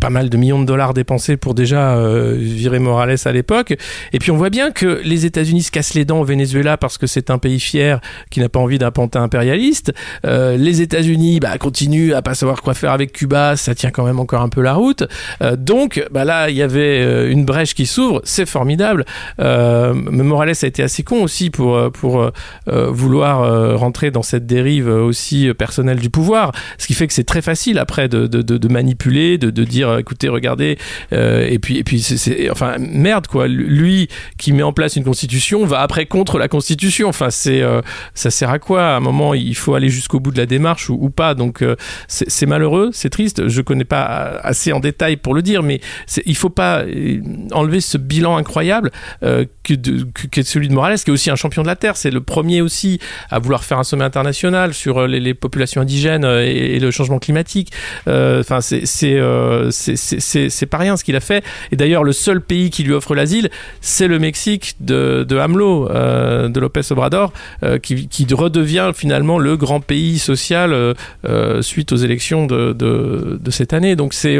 pas 0.00 0.10
mal 0.10 0.30
de 0.30 0.36
millions 0.36 0.60
de 0.60 0.66
dollars 0.66 0.94
dépensés 0.94 1.17
pour 1.36 1.54
déjà 1.54 1.96
virer 2.36 2.78
Morales 2.78 3.16
à 3.24 3.32
l'époque. 3.32 3.74
Et 4.12 4.18
puis 4.18 4.30
on 4.30 4.36
voit 4.36 4.50
bien 4.50 4.70
que 4.70 5.00
les 5.04 5.26
États-Unis 5.26 5.62
se 5.62 5.70
cassent 5.70 5.94
les 5.94 6.04
dents 6.04 6.20
au 6.20 6.24
Venezuela 6.24 6.76
parce 6.76 6.98
que 6.98 7.06
c'est 7.06 7.30
un 7.30 7.38
pays 7.38 7.60
fier 7.60 8.00
qui 8.30 8.40
n'a 8.40 8.48
pas 8.48 8.60
envie 8.60 8.78
d'un 8.78 8.90
pantin 8.90 9.22
impérialiste. 9.22 9.92
Euh, 10.24 10.56
les 10.56 10.82
États-Unis 10.82 11.40
bah, 11.40 11.58
continuent 11.58 12.12
à 12.12 12.22
pas 12.22 12.34
savoir 12.34 12.62
quoi 12.62 12.74
faire 12.74 12.92
avec 12.92 13.12
Cuba, 13.12 13.56
ça 13.56 13.74
tient 13.74 13.90
quand 13.90 14.04
même 14.04 14.20
encore 14.20 14.42
un 14.42 14.48
peu 14.48 14.62
la 14.62 14.74
route. 14.74 15.04
Euh, 15.42 15.56
donc 15.56 16.04
bah 16.10 16.24
là, 16.24 16.50
il 16.50 16.56
y 16.56 16.62
avait 16.62 17.02
euh, 17.02 17.30
une 17.30 17.44
brèche 17.44 17.74
qui 17.74 17.86
s'ouvre, 17.86 18.20
c'est 18.24 18.46
formidable. 18.46 19.04
Euh, 19.40 19.94
mais 19.94 20.24
Morales 20.24 20.54
a 20.62 20.66
été 20.66 20.82
assez 20.82 21.02
con 21.02 21.22
aussi 21.22 21.50
pour 21.50 21.76
euh, 21.76 21.90
pour 21.90 22.22
euh, 22.22 22.90
vouloir 22.90 23.78
rentrer 23.78 24.10
dans 24.10 24.22
cette 24.22 24.46
dérive 24.46 24.88
aussi 24.88 25.52
personnelle 25.54 25.98
du 25.98 26.10
pouvoir, 26.10 26.52
ce 26.78 26.86
qui 26.86 26.94
fait 26.94 27.06
que 27.06 27.12
c'est 27.12 27.24
très 27.24 27.42
facile 27.42 27.78
après 27.78 28.08
de, 28.08 28.26
de, 28.26 28.68
manipuler, 28.68 29.38
de 29.38 29.64
dire 29.64 29.98
écoutez, 29.98 30.28
regardez, 30.28 30.78
et 31.12 31.58
puis 31.58 31.78
et 31.78 31.84
puis 31.84 32.00
c'est 32.00 32.50
enfin 32.50 32.76
merde 32.78 33.26
quoi 33.26 33.48
lui 33.48 34.08
qui 34.36 34.52
met 34.52 34.62
en 34.62 34.72
place 34.72 34.96
une 34.96 35.04
constitution 35.04 35.64
va 35.64 35.80
après 35.80 36.06
contre 36.06 36.38
la 36.38 36.48
constitution. 36.48 37.08
Enfin, 37.08 37.30
c'est 37.30 37.62
euh, 37.62 37.80
ça 38.14 38.30
sert 38.30 38.50
à 38.50 38.58
quoi? 38.58 38.82
À 38.82 38.96
un 38.96 39.00
moment, 39.00 39.34
il 39.34 39.56
faut 39.56 39.74
aller 39.74 39.88
jusqu'au 39.88 40.20
bout 40.20 40.30
de 40.30 40.38
la 40.38 40.46
démarche 40.46 40.90
ou, 40.90 40.98
ou 41.00 41.10
pas. 41.10 41.34
Donc, 41.34 41.62
euh, 41.62 41.76
c'est 42.08 42.46
malheureux, 42.46 42.90
c'est 42.92 43.10
triste. 43.10 43.48
Je 43.48 43.62
connais 43.62 43.84
pas 43.84 44.04
assez 44.42 44.72
en 44.72 44.80
détail 44.80 45.16
pour 45.16 45.34
le 45.34 45.42
dire, 45.42 45.62
mais 45.62 45.80
il 46.26 46.36
faut 46.36 46.50
pas 46.50 46.82
euh, 46.82 47.20
enlever 47.52 47.80
ce 47.80 47.98
bilan 47.98 48.36
incroyable 48.36 48.90
euh, 49.22 49.44
que, 49.62 49.74
de, 49.74 50.06
que, 50.30 50.42
celui 50.42 50.68
de 50.68 50.74
Morales, 50.74 50.98
qui 50.98 51.10
est 51.10 51.12
aussi 51.12 51.30
un 51.30 51.36
champion 51.36 51.62
de 51.62 51.68
la 51.68 51.76
terre. 51.76 51.96
C'est 51.96 52.10
le 52.10 52.20
premier 52.20 52.60
aussi 52.60 53.00
à 53.30 53.38
vouloir 53.38 53.64
faire 53.64 53.78
un 53.78 53.84
sommet 53.84 54.04
international 54.04 54.74
sur 54.74 55.06
les, 55.06 55.20
les 55.20 55.34
populations 55.34 55.80
indigènes 55.80 56.24
et, 56.24 56.78
le 56.78 56.90
changement 56.90 57.18
climatique. 57.18 57.72
Enfin, 58.06 58.60
c'est 58.60 58.84
c'est 58.86 60.66
pas 60.66 60.78
rien 60.78 60.96
ce 60.98 61.04
qu'il 61.04 61.16
a 61.16 61.20
fait. 61.20 61.42
Et 61.72 61.76
d'ailleurs, 61.76 62.04
le 62.04 62.12
seul 62.12 62.40
pays 62.40 62.70
qui 62.70 62.82
lui 62.82 62.92
offre 62.92 63.14
l'asile 63.14 63.48
c'est 63.80 64.08
le 64.08 64.18
Mexique 64.18 64.76
de, 64.80 65.24
de 65.28 65.36
AMLO, 65.38 65.90
euh, 65.90 66.48
de 66.48 66.60
Lopez 66.60 66.80
Obrador, 66.90 67.32
euh, 67.62 67.78
qui, 67.78 68.08
qui, 68.08 68.26
redevient 68.32 68.92
finalement 68.94 69.38
le 69.38 69.56
grand 69.56 69.80
pays 69.80 70.18
social 70.18 70.72
euh, 70.72 70.94
euh 71.24 71.62
suite 71.62 71.92
aux 71.92 71.96
élections 71.96 72.46
de, 72.46 72.72
de, 72.72 73.50
cette 73.50 73.72
année. 73.72 73.96
Donc 73.96 74.14
c'est 74.14 74.38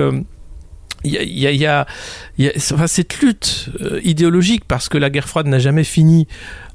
il 1.05 1.13
y 1.13 1.47
a, 1.47 1.53
y 1.53 1.67
a, 1.67 1.87
cette 2.87 3.21
lutte 3.21 3.71
idéologique 4.03 4.65
parce 4.67 4.89
que 4.89 4.99
la 4.99 5.11
guerre 5.11 5.29
froide 5.29 5.47
n'a 5.47 5.61
jamais 5.61 5.85
fini 5.85 6.27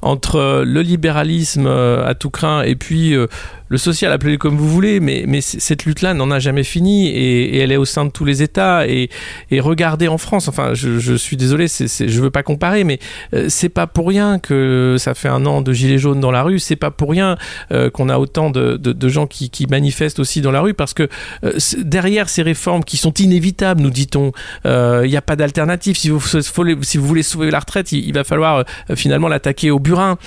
entre 0.01 0.63
le 0.65 0.81
libéralisme 0.81 1.67
à 1.67 2.13
tout 2.15 2.29
craint 2.29 2.61
et 2.63 2.75
puis 2.75 3.15
le 3.73 3.79
social, 3.79 4.11
appelez-le 4.11 4.37
comme 4.37 4.55
vous 4.55 4.69
voulez, 4.69 4.99
mais, 4.99 5.23
mais 5.27 5.41
cette 5.41 5.85
lutte-là 5.85 6.13
n'en 6.13 6.29
a 6.29 6.37
jamais 6.37 6.63
fini 6.63 7.07
et, 7.07 7.55
et, 7.55 7.57
elle 7.57 7.71
est 7.71 7.77
au 7.77 7.85
sein 7.85 8.05
de 8.05 8.11
tous 8.11 8.23
les 8.23 8.43
États. 8.43 8.87
Et, 8.87 9.09
et 9.49 9.59
regardez 9.59 10.07
en 10.07 10.19
France, 10.19 10.47
enfin, 10.47 10.75
je, 10.75 10.99
je 10.99 11.15
suis 11.15 11.37
désolé, 11.37 11.67
c'est 11.67 11.87
c'est 11.87 12.07
je 12.07 12.21
veux 12.21 12.29
pas 12.29 12.43
comparer, 12.43 12.83
mais 12.83 12.99
euh, 13.33 13.47
c'est 13.49 13.69
pas 13.69 13.87
pour 13.87 14.07
rien 14.07 14.37
que 14.37 14.97
ça 14.99 15.15
fait 15.15 15.27
un 15.27 15.47
an 15.47 15.63
de 15.63 15.73
gilets 15.73 15.97
jaunes 15.97 16.19
dans 16.19 16.29
la 16.29 16.43
rue, 16.43 16.59
c'est 16.59 16.75
pas 16.75 16.91
pour 16.91 17.09
rien 17.09 17.35
euh, 17.71 17.89
qu'on 17.89 18.09
a 18.09 18.19
autant 18.19 18.51
de, 18.51 18.77
de, 18.77 18.93
de 18.93 19.09
gens 19.09 19.25
qui, 19.25 19.49
qui, 19.49 19.65
manifestent 19.65 20.19
aussi 20.19 20.41
dans 20.41 20.51
la 20.51 20.61
rue, 20.61 20.75
parce 20.75 20.93
que 20.93 21.09
euh, 21.43 21.53
derrière 21.79 22.29
ces 22.29 22.43
réformes 22.43 22.83
qui 22.83 22.97
sont 22.97 23.13
inévitables, 23.13 23.81
nous 23.81 23.89
dit-on, 23.89 24.33
il 24.65 24.69
euh, 24.69 25.07
n'y 25.07 25.17
a 25.17 25.23
pas 25.23 25.35
d'alternative. 25.35 25.97
Si 25.97 26.09
vous, 26.09 26.21
si 26.21 26.97
vous 26.99 27.07
voulez 27.07 27.23
sauver 27.23 27.49
la 27.49 27.59
retraite, 27.59 27.91
il, 27.91 28.13
va 28.13 28.23
falloir 28.23 28.57
euh, 28.57 28.95
finalement 28.95 29.29
l'attaquer 29.29 29.71
au 29.71 29.79
burin. 29.79 30.19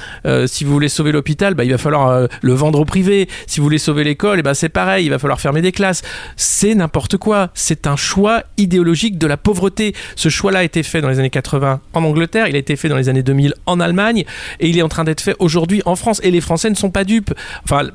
si 0.47 0.65
vous 0.65 0.73
voulez 0.73 0.89
sauver 0.89 1.13
l'hôpital, 1.13 1.55
bah, 1.55 1.63
il 1.63 1.71
va 1.71 1.79
falloir 1.79 2.27
le 2.43 2.53
vendre 2.53 2.81
au 2.81 2.85
privé. 2.85 3.29
Si 3.47 3.61
vous 3.61 3.65
voulez 3.65 3.79
sauver 3.79 4.05
l'école, 4.05 4.39
et 4.39 4.41
eh 4.41 4.43
ben 4.43 4.55
c'est 4.55 4.69
pareil, 4.69 5.07
il 5.07 5.11
va 5.11 5.19
falloir 5.19 5.41
fermer 5.41 5.63
des 5.63 5.73
classes. 5.73 6.03
C'est 6.37 6.75
n'importe 6.75 7.17
quoi. 7.17 7.51
C'est 7.55 7.87
un 7.87 7.97
choix 7.97 8.43
idéologique 8.57 9.19
de 9.19 9.27
la 9.27 9.37
pauvreté. 9.37 9.95
Ce 10.15 10.29
choix-là 10.29 10.61
a 10.61 10.63
été 10.65 10.83
fait 10.83 11.01
dans 11.01 11.09
les 11.09 11.19
années 11.19 11.31
80 11.31 11.81
en 11.93 12.05
Angleterre, 12.05 12.49
il 12.49 12.57
a 12.57 12.59
été 12.59 12.77
fait 12.77 12.89
dans 12.89 12.97
les 12.97 13.09
années 13.09 13.23
2000 13.23 13.55
en 13.67 13.81
Allemagne, 13.81 14.25
et 14.61 14.69
il 14.69 14.79
est 14.79 14.83
en 14.83 14.89
train 14.89 15.05
d'être 15.05 15.21
fait 15.21 15.37
aujourd'hui 15.39 15.83
en 15.85 15.97
France. 15.97 16.21
Et 16.23 16.31
les 16.31 16.41
Français 16.41 16.71
ne 16.71 16.75
sont 16.75 16.91
pas 16.91 17.05
dupes. 17.05 17.33
Enfin, 17.65 17.89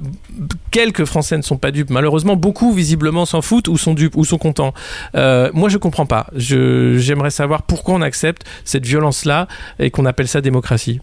quelques 0.72 1.06
Français 1.06 1.38
ne 1.38 1.42
sont 1.42 1.58
pas 1.58 1.72
dupes. 1.72 1.90
Malheureusement, 1.90 2.36
beaucoup 2.36 2.74
visiblement 2.74 3.26
s'en 3.26 3.42
foutent 3.42 3.68
ou 3.68 3.78
sont 3.78 3.94
dupes 3.94 4.16
ou 4.16 4.26
sont 4.26 4.38
contents. 4.38 4.74
Euh, 5.16 5.50
moi, 5.54 5.70
je 5.70 5.78
comprends 5.78 6.06
pas. 6.06 6.28
J'aimerais 6.36 7.32
savoir 7.32 7.64
pourquoi 7.64 7.96
on 7.96 8.02
accepte 8.02 8.44
cette 8.66 8.86
violence-là 8.86 9.48
et 9.80 9.92
qu'on 9.92 10.06
appelle 10.06 10.28
ça 10.28 10.42
démocratie. 10.42 11.02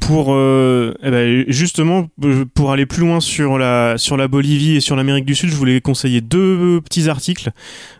Pour 0.00 0.34
euh, 0.34 0.94
eh 1.02 1.10
ben, 1.10 1.44
justement 1.48 2.08
euh, 2.24 2.44
pour 2.54 2.72
aller 2.72 2.86
plus 2.86 3.00
loin 3.00 3.20
sur 3.20 3.58
la 3.58 3.98
sur 3.98 4.16
la 4.16 4.28
Bolivie 4.28 4.76
et 4.76 4.80
sur 4.80 4.96
l'Amérique 4.96 5.24
du 5.24 5.34
Sud, 5.34 5.50
je 5.50 5.54
voulais 5.54 5.80
conseiller 5.80 6.20
deux 6.20 6.80
petits 6.80 7.08
articles. 7.08 7.50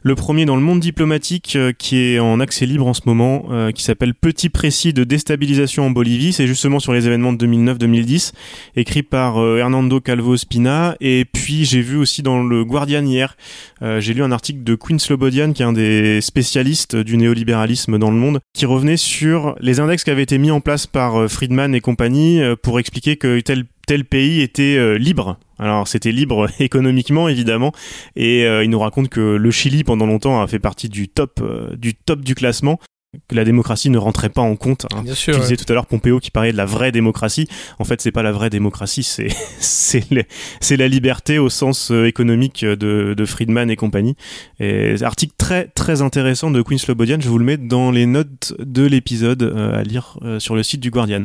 Le 0.02 0.14
premier 0.14 0.44
dans 0.44 0.56
le 0.56 0.62
Monde 0.62 0.80
diplomatique 0.80 1.54
euh, 1.56 1.72
qui 1.76 1.98
est 1.98 2.18
en 2.18 2.40
accès 2.40 2.66
libre 2.66 2.87
en 2.87 2.94
ce 2.94 3.02
moment, 3.06 3.46
qui 3.74 3.82
s'appelle 3.82 4.14
Petit 4.14 4.48
précis 4.48 4.92
de 4.92 5.04
déstabilisation 5.04 5.87
en 5.87 5.90
Bolivie. 5.90 6.32
C'est 6.32 6.46
justement 6.46 6.80
sur 6.80 6.92
les 6.92 7.06
événements 7.06 7.32
de 7.32 7.46
2009-2010, 7.46 8.32
écrit 8.76 9.02
par 9.02 9.38
Hernando 9.38 10.00
Calvo 10.00 10.37
Spina. 10.37 10.96
Et 11.00 11.24
puis 11.24 11.64
j'ai 11.64 11.80
vu 11.80 11.96
aussi 11.96 12.22
dans 12.22 12.42
le 12.42 12.64
Guardian 12.64 13.04
hier, 13.04 13.37
j'ai 13.80 14.14
lu 14.14 14.22
un 14.22 14.32
article 14.32 14.62
de 14.64 14.74
Quinn 14.74 14.98
Slobodian 14.98 15.52
qui 15.52 15.62
est 15.62 15.66
un 15.66 15.72
des 15.72 16.20
spécialistes 16.20 16.96
du 16.96 17.16
néolibéralisme 17.16 17.98
dans 17.98 18.11
le 18.11 18.16
monde, 18.16 18.40
qui 18.54 18.66
revenait 18.66 18.96
sur 18.96 19.54
les 19.61 19.80
index 19.80 20.04
qui 20.04 20.11
avaient 20.11 20.22
été 20.22 20.38
mis 20.38 20.50
en 20.50 20.61
place 20.61 20.87
par 20.87 21.30
Friedman 21.30 21.74
et 21.74 21.80
compagnie 21.88 22.42
euh, 22.42 22.55
pour 22.55 22.79
expliquer 22.79 23.16
que 23.16 23.40
tel 23.40 23.64
tel 23.87 24.05
pays 24.05 24.42
était 24.42 24.77
euh, 24.77 24.98
libre. 24.98 25.38
Alors 25.59 25.88
c'était 25.88 26.12
libre 26.12 26.46
économiquement 26.61 27.31
évidemment 27.31 27.72
et 28.14 28.44
euh, 28.44 28.62
il 28.62 28.68
nous 28.68 28.79
raconte 28.79 29.09
que 29.09 29.37
le 29.37 29.51
Chili 29.51 29.85
pendant 29.85 30.05
longtemps 30.05 30.42
a 30.42 30.46
fait 30.46 30.59
partie 30.59 30.90
du 30.90 31.09
top 31.09 31.42
du 31.74 31.94
top 31.94 32.20
du 32.20 32.35
classement 32.35 32.79
que 33.27 33.35
la 33.35 33.46
démocratie 33.46 33.88
ne 33.88 33.96
rentrait 33.96 34.29
pas 34.29 34.42
en 34.42 34.55
compte. 34.55 34.85
Hein. 34.92 35.03
Bien 35.03 35.14
sûr, 35.14 35.35
tu 35.35 35.40
disais 35.40 35.57
tout 35.57 35.64
à 35.70 35.72
l'heure 35.72 35.87
Pompeo 35.87 36.20
qui 36.20 36.31
parlait 36.31 36.53
de 36.53 36.59
la 36.59 36.66
vraie 36.66 36.92
démocratie. 36.92 37.48
En 37.79 37.85
fait, 37.85 38.03
c'est 38.03 38.12
pas 38.12 38.22
la 38.22 38.33
vraie 38.33 38.51
démocratie, 38.51 39.03
c'est 39.03 39.29
c'est 39.59 40.77
la 40.77 40.88
liberté 40.88 41.38
au 41.38 41.48
sens 41.48 41.90
économique 41.90 42.66
de, 42.66 43.14
de 43.16 43.24
Friedman 43.24 43.70
et 43.70 43.77
compagnie. 43.77 44.14
Et 44.61 45.03
article 45.03 45.33
très 45.38 45.68
très 45.68 46.03
intéressant 46.03 46.51
de 46.51 46.61
Queen 46.61 46.79
Slobodian. 46.79 47.16
Je 47.18 47.31
vous 47.31 47.38
le 47.38 47.46
mets 47.46 47.57
dans 47.57 47.90
les 47.90 48.05
notes 48.05 48.53
de 48.59 48.85
l'épisode 48.85 49.42
à 49.72 49.83
lire 49.85 50.18
sur 50.38 50.55
le 50.55 50.62
site 50.62 50.81
du 50.81 50.90
Guardian. 50.90 51.24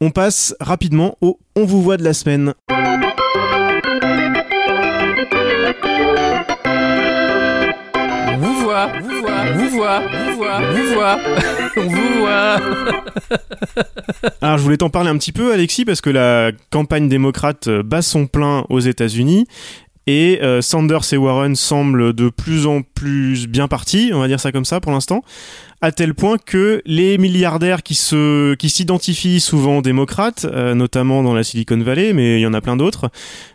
On 0.00 0.10
passe 0.10 0.56
rapidement 0.58 1.16
au 1.20 1.38
On 1.54 1.64
vous 1.64 1.80
voit 1.80 1.96
de 1.96 2.02
la 2.02 2.14
semaine. 2.14 2.52
vous 8.38 8.54
voit, 8.60 8.92
vous 9.00 9.20
voit, 9.20 9.44
vous 9.54 9.70
voit, 9.70 10.00
vous 10.00 10.36
voit, 10.36 10.60
vous 10.72 10.94
voit, 10.94 11.18
on 11.76 11.86
vous 11.86 12.18
voit. 12.18 12.56
Alors 14.40 14.58
je 14.58 14.62
voulais 14.64 14.76
t'en 14.76 14.90
parler 14.90 15.10
un 15.10 15.16
petit 15.16 15.32
peu 15.32 15.52
Alexis 15.52 15.84
parce 15.84 16.00
que 16.00 16.10
la 16.10 16.50
campagne 16.70 17.08
démocrate 17.08 17.68
bat 17.68 18.02
son 18.02 18.26
plein 18.26 18.64
aux 18.70 18.80
États-Unis 18.80 19.46
et 20.06 20.40
euh, 20.42 20.60
Sanders 20.60 21.12
et 21.12 21.16
Warren 21.16 21.56
semblent 21.56 22.12
de 22.12 22.28
plus 22.28 22.66
en 22.66 22.82
plus 22.82 23.46
bien 23.46 23.68
partis, 23.68 24.10
on 24.12 24.20
va 24.20 24.28
dire 24.28 24.40
ça 24.40 24.52
comme 24.52 24.64
ça 24.64 24.80
pour 24.80 24.92
l'instant 24.92 25.22
à 25.84 25.92
tel 25.92 26.14
point 26.14 26.38
que 26.38 26.80
les 26.86 27.18
milliardaires 27.18 27.82
qui 27.82 27.94
se 27.94 28.54
qui 28.54 28.70
s'identifient 28.70 29.38
souvent 29.38 29.82
démocrates, 29.82 30.46
euh, 30.46 30.74
notamment 30.74 31.22
dans 31.22 31.34
la 31.34 31.44
Silicon 31.44 31.76
Valley, 31.76 32.14
mais 32.14 32.38
il 32.38 32.40
y 32.40 32.46
en 32.46 32.54
a 32.54 32.62
plein 32.62 32.78
d'autres, 32.78 33.10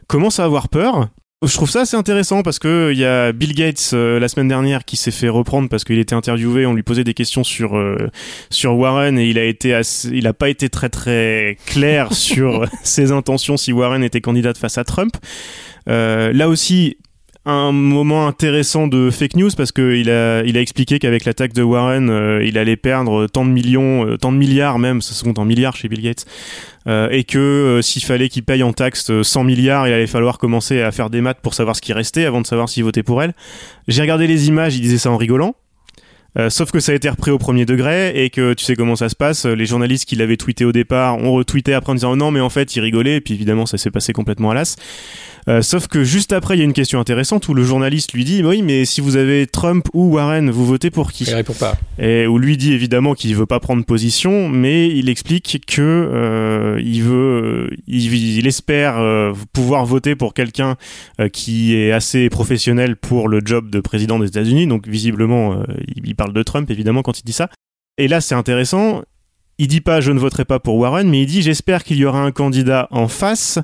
commencent 0.05 0.39
à 0.39 0.43
avoir 0.43 0.69
peur. 0.69 1.09
Je 1.43 1.53
trouve 1.53 1.71
ça 1.71 1.81
assez 1.81 1.97
intéressant 1.97 2.43
parce 2.43 2.59
que 2.59 2.91
il 2.91 2.99
y 2.99 3.05
a 3.05 3.31
Bill 3.31 3.55
Gates 3.55 3.91
euh, 3.93 4.19
la 4.19 4.27
semaine 4.27 4.47
dernière 4.47 4.85
qui 4.85 4.95
s'est 4.95 5.09
fait 5.09 5.29
reprendre 5.29 5.69
parce 5.69 5.83
qu'il 5.85 5.97
était 5.97 6.13
interviewé, 6.13 6.67
on 6.67 6.73
lui 6.73 6.83
posait 6.83 7.03
des 7.03 7.15
questions 7.15 7.43
sur 7.43 7.77
euh, 7.77 8.09
sur 8.51 8.77
Warren 8.77 9.17
et 9.17 9.27
il 9.27 9.39
a 9.39 9.45
été 9.45 9.73
assez, 9.73 10.09
il 10.09 10.27
a 10.27 10.33
pas 10.33 10.49
été 10.49 10.69
très 10.69 10.89
très 10.89 11.57
clair 11.65 12.13
sur 12.13 12.65
ses 12.83 13.11
intentions 13.11 13.57
si 13.57 13.73
Warren 13.73 14.03
était 14.03 14.21
candidate 14.21 14.59
face 14.59 14.77
à 14.77 14.83
Trump. 14.83 15.13
Là 15.87 16.47
aussi, 16.47 16.97
un 17.45 17.71
moment 17.71 18.27
intéressant 18.27 18.87
de 18.87 19.09
fake 19.09 19.35
news 19.35 19.49
parce 19.55 19.71
qu'il 19.71 20.09
a, 20.09 20.43
il 20.43 20.57
a 20.57 20.61
expliqué 20.61 20.99
qu'avec 20.99 21.25
l'attaque 21.25 21.53
de 21.53 21.63
Warren, 21.63 22.09
euh, 22.09 22.43
il 22.45 22.57
allait 22.57 22.75
perdre 22.75 23.27
tant 23.27 23.45
de 23.45 23.49
millions, 23.49 24.05
euh, 24.05 24.17
tant 24.17 24.31
de 24.31 24.37
milliards 24.37 24.77
même, 24.77 25.01
ça 25.01 25.13
se 25.13 25.23
compte 25.23 25.39
en 25.39 25.45
milliards 25.45 25.75
chez 25.75 25.87
Bill 25.87 26.01
Gates, 26.01 26.25
euh, 26.87 27.09
et 27.11 27.23
que 27.23 27.79
s'il 27.81 28.03
fallait 28.03 28.29
qu'il 28.29 28.43
paye 28.43 28.61
en 28.61 28.73
taxes 28.73 29.21
100 29.21 29.43
milliards, 29.43 29.87
il 29.87 29.93
allait 29.93 30.07
falloir 30.07 30.37
commencer 30.37 30.81
à 30.81 30.91
faire 30.91 31.09
des 31.09 31.21
maths 31.21 31.39
pour 31.41 31.53
savoir 31.53 31.75
ce 31.75 31.81
qui 31.81 31.93
restait 31.93 32.25
avant 32.25 32.41
de 32.41 32.47
savoir 32.47 32.69
s'il 32.69 32.83
votait 32.83 33.03
pour 33.03 33.23
elle. 33.23 33.33
J'ai 33.87 34.01
regardé 34.01 34.27
les 34.27 34.47
images, 34.47 34.75
il 34.75 34.81
disait 34.81 34.97
ça 34.97 35.11
en 35.11 35.17
rigolant. 35.17 35.55
Euh, 36.39 36.49
sauf 36.49 36.71
que 36.71 36.79
ça 36.79 36.93
a 36.93 36.95
été 36.95 37.09
repris 37.09 37.31
au 37.31 37.37
premier 37.37 37.65
degré 37.65 38.23
et 38.23 38.29
que 38.29 38.53
tu 38.53 38.63
sais 38.63 38.75
comment 38.75 38.95
ça 38.95 39.09
se 39.09 39.15
passe. 39.15 39.45
Les 39.45 39.65
journalistes 39.65 40.05
qui 40.05 40.15
l'avaient 40.15 40.37
tweeté 40.37 40.63
au 40.63 40.71
départ 40.71 41.17
ont 41.17 41.33
retweeté 41.33 41.73
après 41.73 41.91
en 41.91 41.95
disant 41.95 42.13
oh 42.13 42.15
non 42.15 42.31
mais 42.31 42.39
en 42.39 42.49
fait 42.49 42.75
il 42.75 42.79
rigolait 42.79 43.17
et 43.17 43.21
puis 43.21 43.33
évidemment 43.33 43.65
ça 43.65 43.77
s'est 43.77 43.91
passé 43.91 44.13
complètement 44.13 44.51
à 44.51 44.53
l'as. 44.53 44.77
Euh, 45.49 45.61
sauf 45.63 45.87
que 45.87 46.03
juste 46.03 46.31
après, 46.31 46.55
il 46.55 46.59
y 46.59 46.61
a 46.61 46.65
une 46.65 46.73
question 46.73 46.99
intéressante 46.99 47.47
où 47.47 47.53
le 47.53 47.63
journaliste 47.63 48.13
lui 48.13 48.23
dit 48.23 48.43
Oui, 48.43 48.61
mais 48.61 48.85
si 48.85 49.01
vous 49.01 49.15
avez 49.15 49.47
Trump 49.47 49.87
ou 49.93 50.15
Warren, 50.15 50.49
vous 50.51 50.65
votez 50.65 50.91
pour 50.91 51.11
qui? 51.11 51.23
Il 51.23 51.33
répond 51.33 51.53
pas. 51.53 51.77
Et 51.97 52.27
où 52.27 52.37
lui 52.37 52.55
dit 52.55 52.73
évidemment 52.73 53.15
qu'il 53.15 53.35
veut 53.35 53.47
pas 53.47 53.59
prendre 53.59 53.83
position, 53.83 54.47
mais 54.47 54.89
il 54.89 55.09
explique 55.09 55.63
que 55.65 55.81
euh, 55.81 56.79
il 56.83 57.01
veut, 57.01 57.71
il, 57.87 58.45
espère 58.45 58.99
euh, 58.99 59.33
pouvoir 59.53 59.85
voter 59.85 60.15
pour 60.15 60.33
quelqu'un 60.33 60.75
qui 61.33 61.75
est 61.75 61.91
assez 61.91 62.29
professionnel 62.29 62.95
pour 62.95 63.27
le 63.27 63.41
job 63.43 63.69
de 63.69 63.79
président 63.79 64.19
des 64.19 64.27
États-Unis. 64.27 64.67
Donc 64.67 64.87
visiblement, 64.87 65.63
il 66.03 66.15
parle 66.15 66.28
de 66.33 66.43
Trump 66.43 66.69
évidemment 66.69 67.01
quand 67.01 67.19
il 67.19 67.23
dit 67.23 67.33
ça. 67.33 67.49
Et 67.97 68.07
là, 68.07 68.21
c'est 68.21 68.35
intéressant. 68.35 69.01
Il 69.57 69.67
dit 69.67 69.81
pas 69.81 69.99
je 70.01 70.11
ne 70.11 70.19
voterai 70.19 70.45
pas 70.45 70.59
pour 70.59 70.77
Warren, 70.77 71.09
mais 71.09 71.21
il 71.21 71.25
dit 71.25 71.41
j'espère 71.41 71.83
qu'il 71.83 71.97
y 71.97 72.05
aura 72.05 72.21
un 72.21 72.31
candidat 72.31 72.87
en 72.91 73.07
face 73.07 73.59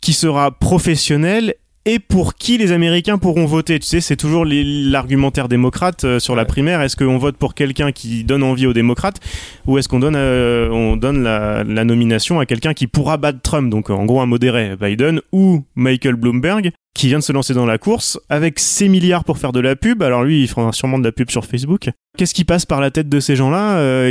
qui 0.00 0.12
sera 0.12 0.50
professionnel 0.50 1.54
et 1.86 2.00
pour 2.00 2.34
qui 2.34 2.58
les 2.58 2.72
Américains 2.72 3.16
pourront 3.16 3.46
voter. 3.46 3.78
Tu 3.78 3.86
sais, 3.86 4.00
c'est 4.00 4.16
toujours 4.16 4.44
l'argumentaire 4.44 5.48
démocrate 5.48 6.04
euh, 6.04 6.18
sur 6.18 6.34
la 6.34 6.44
primaire. 6.44 6.82
Est-ce 6.82 6.96
qu'on 6.96 7.16
vote 7.16 7.36
pour 7.36 7.54
quelqu'un 7.54 7.92
qui 7.92 8.24
donne 8.24 8.42
envie 8.42 8.66
aux 8.66 8.72
démocrates 8.72 9.20
ou 9.66 9.78
est-ce 9.78 9.88
qu'on 9.88 10.00
donne, 10.00 10.16
euh, 10.16 10.68
on 10.70 10.96
donne 10.96 11.22
la, 11.22 11.62
la, 11.62 11.84
nomination 11.84 12.40
à 12.40 12.46
quelqu'un 12.46 12.74
qui 12.74 12.88
pourra 12.88 13.16
battre 13.16 13.40
Trump, 13.40 13.70
donc 13.70 13.88
en 13.88 14.04
gros 14.04 14.20
un 14.20 14.26
modéré, 14.26 14.76
Biden 14.76 15.20
ou 15.32 15.64
Michael 15.76 16.16
Bloomberg 16.16 16.72
qui 16.96 17.08
vient 17.08 17.18
de 17.18 17.24
se 17.24 17.32
lancer 17.32 17.54
dans 17.54 17.66
la 17.66 17.78
course 17.78 18.18
avec 18.28 18.58
ses 18.58 18.88
milliards 18.88 19.24
pour 19.24 19.38
faire 19.38 19.52
de 19.52 19.60
la 19.60 19.76
pub. 19.76 20.02
Alors 20.02 20.24
lui, 20.24 20.42
il 20.42 20.48
fera 20.48 20.72
sûrement 20.72 20.98
de 20.98 21.04
la 21.04 21.12
pub 21.12 21.30
sur 21.30 21.44
Facebook. 21.44 21.90
Qu'est-ce 22.16 22.34
qui 22.34 22.44
passe 22.44 22.64
par 22.64 22.80
la 22.80 22.90
tête 22.90 23.08
de 23.08 23.20
ces 23.20 23.36
gens-là 23.36 23.78
euh, 23.78 24.10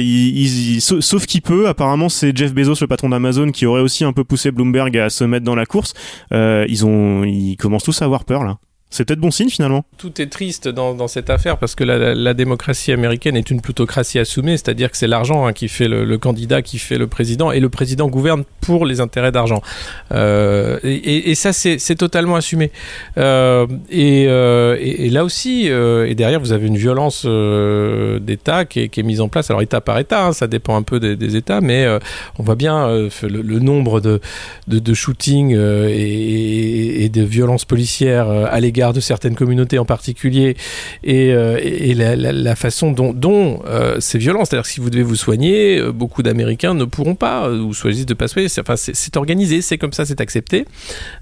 Sauf 0.80 1.26
qu'il 1.26 1.42
peut. 1.42 1.68
Apparemment, 1.68 2.10
c'est 2.10 2.36
Jeff 2.36 2.54
Bezos, 2.54 2.76
le 2.82 2.88
patron 2.88 3.10
d'Amazon, 3.10 3.52
qui 3.52 3.66
aurait 3.66 3.82
aussi 3.82 4.04
un 4.04 4.14
peu 4.14 4.24
poussé 4.24 4.52
Bloomberg 4.52 4.98
à 4.98 5.10
se 5.10 5.24
mettre 5.24 5.46
dans 5.46 5.56
la 5.56 5.66
course. 5.66 5.94
Euh, 6.32 6.66
ils 6.70 6.86
ont, 6.86 7.24
ils 7.24 7.58
commencent 7.58 7.84
tous 7.84 8.02
à 8.02 8.06
avoir 8.06 8.26
peur 8.26 8.44
là. 8.44 8.58
C'est 8.96 9.04
peut-être 9.04 9.20
bon 9.20 9.32
signe 9.32 9.50
finalement. 9.50 9.84
Tout 9.98 10.22
est 10.22 10.28
triste 10.28 10.70
dans, 10.70 11.08
cette 11.10 11.30
affaire 11.30 11.58
parce 11.58 11.76
que 11.76 11.84
la, 11.84 12.34
démocratie 12.34 12.94
américaine 12.94 13.36
est 13.36 13.52
une 13.52 13.60
plutocratie 13.60 14.20
assumée, 14.20 14.56
c'est-à-dire 14.56 14.90
que 14.90 14.96
c'est 14.96 15.08
l'argent 15.08 15.46
hein, 15.46 15.52
qui 15.52 15.68
fait 15.68 15.90
le, 15.90 16.18
candidat, 16.18 16.62
qui 16.62 16.80
fait 16.80 16.98
le 16.98 17.08
président, 17.08 17.52
et 17.52 17.60
le 17.60 17.68
président 17.68 18.08
gouverne 18.08 18.46
pour 18.62 18.86
les 18.86 19.02
intérêts 19.02 19.34
d'argent. 19.34 19.62
Euh, 20.14 20.80
et, 20.84 21.36
ça, 21.36 21.52
c'est 21.52 21.96
totalement 21.96 22.38
assumé. 22.38 22.72
Euh, 23.18 23.68
euh, 23.94 24.78
et, 24.80 25.10
là 25.10 25.26
aussi, 25.26 25.68
et 25.68 26.16
derrière, 26.16 26.40
vous 26.40 26.54
avez 26.54 26.68
une 26.68 26.78
violence 26.78 27.26
d'État 27.26 28.64
qui, 28.64 28.80
est 28.80 29.04
mise 29.04 29.20
en 29.20 29.28
place. 29.28 29.50
Alors 29.50 29.62
État 29.62 29.82
par 29.82 30.00
État, 30.00 30.28
hein, 30.28 30.34
ça 30.34 30.48
dépend 30.48 30.78
un 30.78 30.84
peu 30.84 31.02
des, 31.02 31.36
États, 31.36 31.60
mais 31.60 31.86
on 32.40 32.44
voit 32.44 32.56
bien 32.56 32.88
le, 32.88 33.60
nombre 33.60 34.00
de, 34.00 34.22
de, 34.68 34.94
shootings 34.94 35.52
et, 35.54 37.10
de 37.10 37.24
violences 37.24 37.66
policières 37.66 38.30
à 38.30 38.60
l'égard 38.62 38.85
de 38.94 39.00
certaines 39.00 39.36
communautés 39.36 39.80
en 39.80 39.86
particulier 39.86 40.56
et, 41.04 41.34
euh, 41.34 41.60
la, 42.34 42.56
façon 42.56 42.92
dont, 42.92 43.14
dont 43.14 43.62
euh, 43.68 43.98
c'est 44.00 44.18
violent. 44.18 44.46
C'est-à-dire 44.46 44.64
que 44.64 44.70
si 44.70 44.80
vous 44.80 44.90
devez 44.90 45.04
vous 45.04 45.16
soigner, 45.16 45.80
euh, 45.80 45.92
beaucoup 45.92 46.24
d'Américains 46.24 46.74
ne 46.74 46.86
pourront 46.86 47.16
pas 47.16 47.50
ou 47.50 47.74
choisissent 47.74 48.06
de 48.06 48.14
pas 48.14 48.28
soigner. 48.28 48.48
Enfin, 48.60 48.76
c'est 48.76 49.18
organisé, 49.18 49.62
c'est 49.62 49.78
comme 49.78 49.94
ça, 49.94 50.06
c'est 50.06 50.22
accepté. 50.22 50.66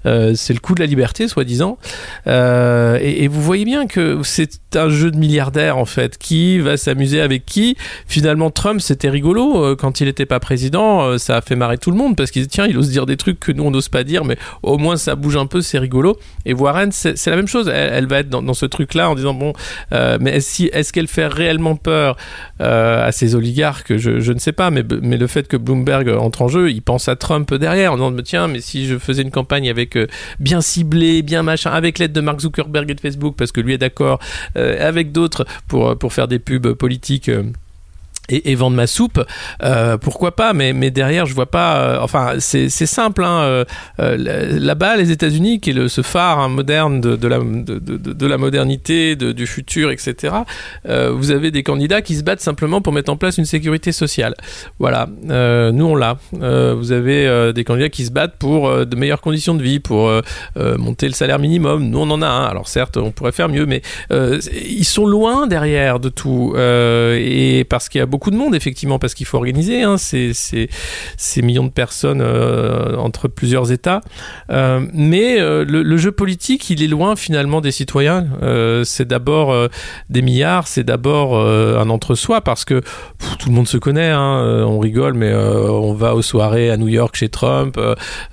c'est 0.04 0.52
le 0.52 0.60
coût 0.60 0.74
de 0.74 0.80
la 0.80 0.86
liberté, 0.86 1.28
soi-disant. 1.28 1.78
Et, 2.26 3.28
vous 3.28 3.42
voyez 3.42 3.64
bien 3.64 3.86
que 3.86 4.20
c'est 4.22 4.76
un 4.76 4.88
jeu 4.88 5.10
de 5.10 5.16
milliardaires 5.16 5.78
en 5.78 5.84
fait. 5.84 6.18
Qui 6.18 6.58
va 6.58 6.76
s'amuser 6.76 7.20
avec 7.20 7.46
qui? 7.46 7.76
Finalement, 8.06 8.50
Trump, 8.50 8.80
c'était 8.80 9.10
rigolo 9.10 9.76
quand 9.76 10.00
il 10.00 10.06
n'était 10.06 10.26
pas 10.26 10.40
président. 10.40 11.18
ça 11.18 11.36
a 11.36 11.40
fait 11.40 11.56
marrer 11.56 11.78
tout 11.78 11.90
le 11.90 11.96
monde 11.96 12.16
parce 12.16 12.30
qu'il 12.30 12.46
tiens, 12.46 12.66
il 12.66 12.76
ose 12.78 12.90
dire 12.90 13.06
des 13.06 13.16
trucs 13.16 13.40
que 13.40 13.52
nous 13.52 13.64
on 13.64 13.70
n'ose 13.70 13.88
pas 13.88 14.04
dire, 14.04 14.24
mais 14.24 14.36
au 14.62 14.78
moins 14.78 14.96
ça 14.96 15.14
bouge 15.14 15.36
un 15.36 15.46
peu, 15.46 15.60
c'est 15.60 15.78
rigolo. 15.78 16.18
Et 16.44 16.54
Warren, 16.54 16.90
c'est 16.92 17.26
la 17.26 17.36
même 17.36 17.43
chose 17.48 17.68
elle, 17.68 18.06
va 18.06 18.18
être 18.20 18.28
dans, 18.28 18.54
ce 18.54 18.66
truc-là 18.66 19.10
en 19.10 19.14
disant 19.14 19.34
bon, 19.34 19.52
euh, 19.92 20.18
mais 20.20 20.36
est-ce 20.36 20.92
qu'elle 20.92 21.08
fait 21.08 21.26
réellement 21.26 21.76
peur 21.76 22.16
euh, 22.60 23.06
à 23.06 23.12
ces 23.12 23.34
oligarques 23.34 23.96
je, 23.96 24.32
ne 24.32 24.38
sais 24.38 24.52
pas, 24.52 24.70
mais, 24.70 24.82
mais 25.02 25.16
le 25.16 25.26
fait 25.26 25.48
que 25.48 25.56
Bloomberg 25.56 26.08
entre 26.08 26.42
en 26.42 26.48
jeu, 26.48 26.70
il 26.70 26.82
pense 26.82 27.08
à 27.08 27.16
Trump 27.16 27.52
derrière 27.54 27.92
en 27.92 27.96
disant 27.96 28.22
tiens, 28.24 28.48
mais 28.48 28.60
si 28.60 28.86
je 28.86 28.98
faisais 28.98 29.22
une 29.22 29.30
campagne 29.30 29.68
avec 29.68 29.96
euh, 29.96 30.06
bien 30.40 30.60
ciblée, 30.60 31.22
bien 31.22 31.42
machin, 31.42 31.70
avec 31.70 31.98
l'aide 31.98 32.12
de 32.12 32.20
Mark 32.20 32.40
Zuckerberg 32.40 32.90
et 32.90 32.94
de 32.94 33.00
Facebook, 33.00 33.34
parce 33.36 33.52
que 33.52 33.60
lui 33.60 33.74
est 33.74 33.78
d'accord, 33.78 34.18
avec 34.54 35.12
d'autres 35.12 35.46
pour, 35.68 35.96
pour 35.98 36.12
faire 36.12 36.28
des 36.28 36.38
pubs 36.38 36.72
politiques 36.74 37.30
et, 38.30 38.54
vendre 38.54 38.76
ma 38.76 38.86
soupe, 38.86 39.22
euh, 39.62 39.98
pourquoi 39.98 40.34
pas 40.34 40.54
Mais, 40.54 40.72
mais 40.72 40.90
derrière, 40.90 41.26
je 41.26 41.34
vois 41.34 41.50
pas. 41.50 41.76
Euh, 41.76 41.98
enfin, 42.00 42.34
c'est 42.38 42.68
simple. 42.68 43.22
Hein, 43.22 43.64
euh, 44.00 44.56
Là-bas, 44.58 44.96
les 44.96 45.10
États-Unis, 45.10 45.60
qui 45.60 45.70
est 45.70 45.74
le, 45.74 45.88
ce 45.88 46.00
phare 46.00 46.38
hein, 46.38 46.48
moderne 46.48 47.00
de, 47.00 47.28
la, 47.28 47.38
de, 47.38 47.78
de, 47.78 48.26
la 48.26 48.38
modernité, 48.38 49.14
du 49.16 49.46
futur, 49.46 49.90
etc. 49.90 50.34
Vous 50.84 51.30
avez 51.30 51.50
des 51.50 51.62
candidats 51.62 52.02
qui 52.02 52.14
se 52.14 52.22
battent 52.22 52.40
simplement 52.40 52.80
pour 52.80 52.92
mettre 52.92 53.12
en 53.12 53.16
place 53.16 53.38
une 53.38 53.44
sécurité 53.44 53.92
sociale. 53.92 54.34
Voilà. 54.78 55.08
nous, 55.22 55.84
on 55.84 55.96
l'a. 55.96 56.18
vous 56.32 56.92
avez 56.92 57.52
des 57.52 57.64
candidats 57.64 57.90
qui 57.90 58.06
se 58.06 58.10
battent 58.10 58.36
pour 58.38 58.86
de 58.86 58.96
meilleures 58.96 59.20
conditions 59.20 59.54
de 59.54 59.62
vie, 59.62 59.80
pour 59.80 60.10
monter 60.56 61.08
le 61.08 61.14
salaire 61.14 61.38
minimum. 61.38 61.88
Nous, 61.88 61.98
on 61.98 62.10
en 62.10 62.22
a 62.22 62.28
un. 62.28 62.46
Alors 62.46 62.68
certes, 62.68 62.96
on 62.96 63.10
pourrait 63.10 63.32
faire 63.32 63.48
mieux, 63.48 63.66
mais 63.66 63.82
ils 64.10 64.84
sont 64.84 65.06
loin 65.06 65.46
derrière 65.46 66.00
de 66.00 66.08
tout. 66.08 66.54
et 66.56 67.66
parce 67.68 67.88
qu'il 67.88 67.98
y 67.98 68.02
a 68.02 68.06
beaucoup 68.14 68.30
de 68.30 68.36
monde, 68.36 68.54
effectivement, 68.54 69.00
parce 69.00 69.12
qu'il 69.12 69.26
faut 69.26 69.38
organiser 69.38 69.82
hein, 69.82 69.98
ces, 69.98 70.30
ces, 70.34 71.42
millions 71.42 71.64
de 71.64 71.72
personnes 71.72 72.20
euh, 72.20 72.96
entre 72.96 73.26
plusieurs 73.26 73.72
États. 73.72 74.02
Euh, 74.50 74.86
mais 74.92 75.40
euh, 75.40 75.64
le, 75.66 75.96
jeu 75.96 76.12
politique, 76.12 76.70
il 76.70 76.80
est 76.80 76.86
loin 76.86 77.16
finalement 77.16 77.60
des 77.60 77.72
citoyens. 77.72 78.24
C'est 78.84 79.08
d'abord 79.08 79.68
des 80.10 80.22
milliards, 80.22 80.68
c'est 80.68 80.84
d'abord 80.84 81.36
un 81.36 81.90
entre-soi, 81.90 82.40
parce 82.40 82.64
que 82.64 82.82
tout 83.40 83.48
le 83.48 83.52
monde 83.52 83.66
se 83.66 83.78
connaît. 83.78 84.10
Hein, 84.10 84.64
on 84.64 84.78
rigole, 84.78 85.14
mais 85.14 85.34
on 85.34 85.92
va 85.94 86.14
aux 86.14 86.22
soirées 86.22 86.70
à 86.70 86.76
New 86.76 86.86
York 86.86 87.16
chez 87.16 87.28
Trump. 87.28 87.80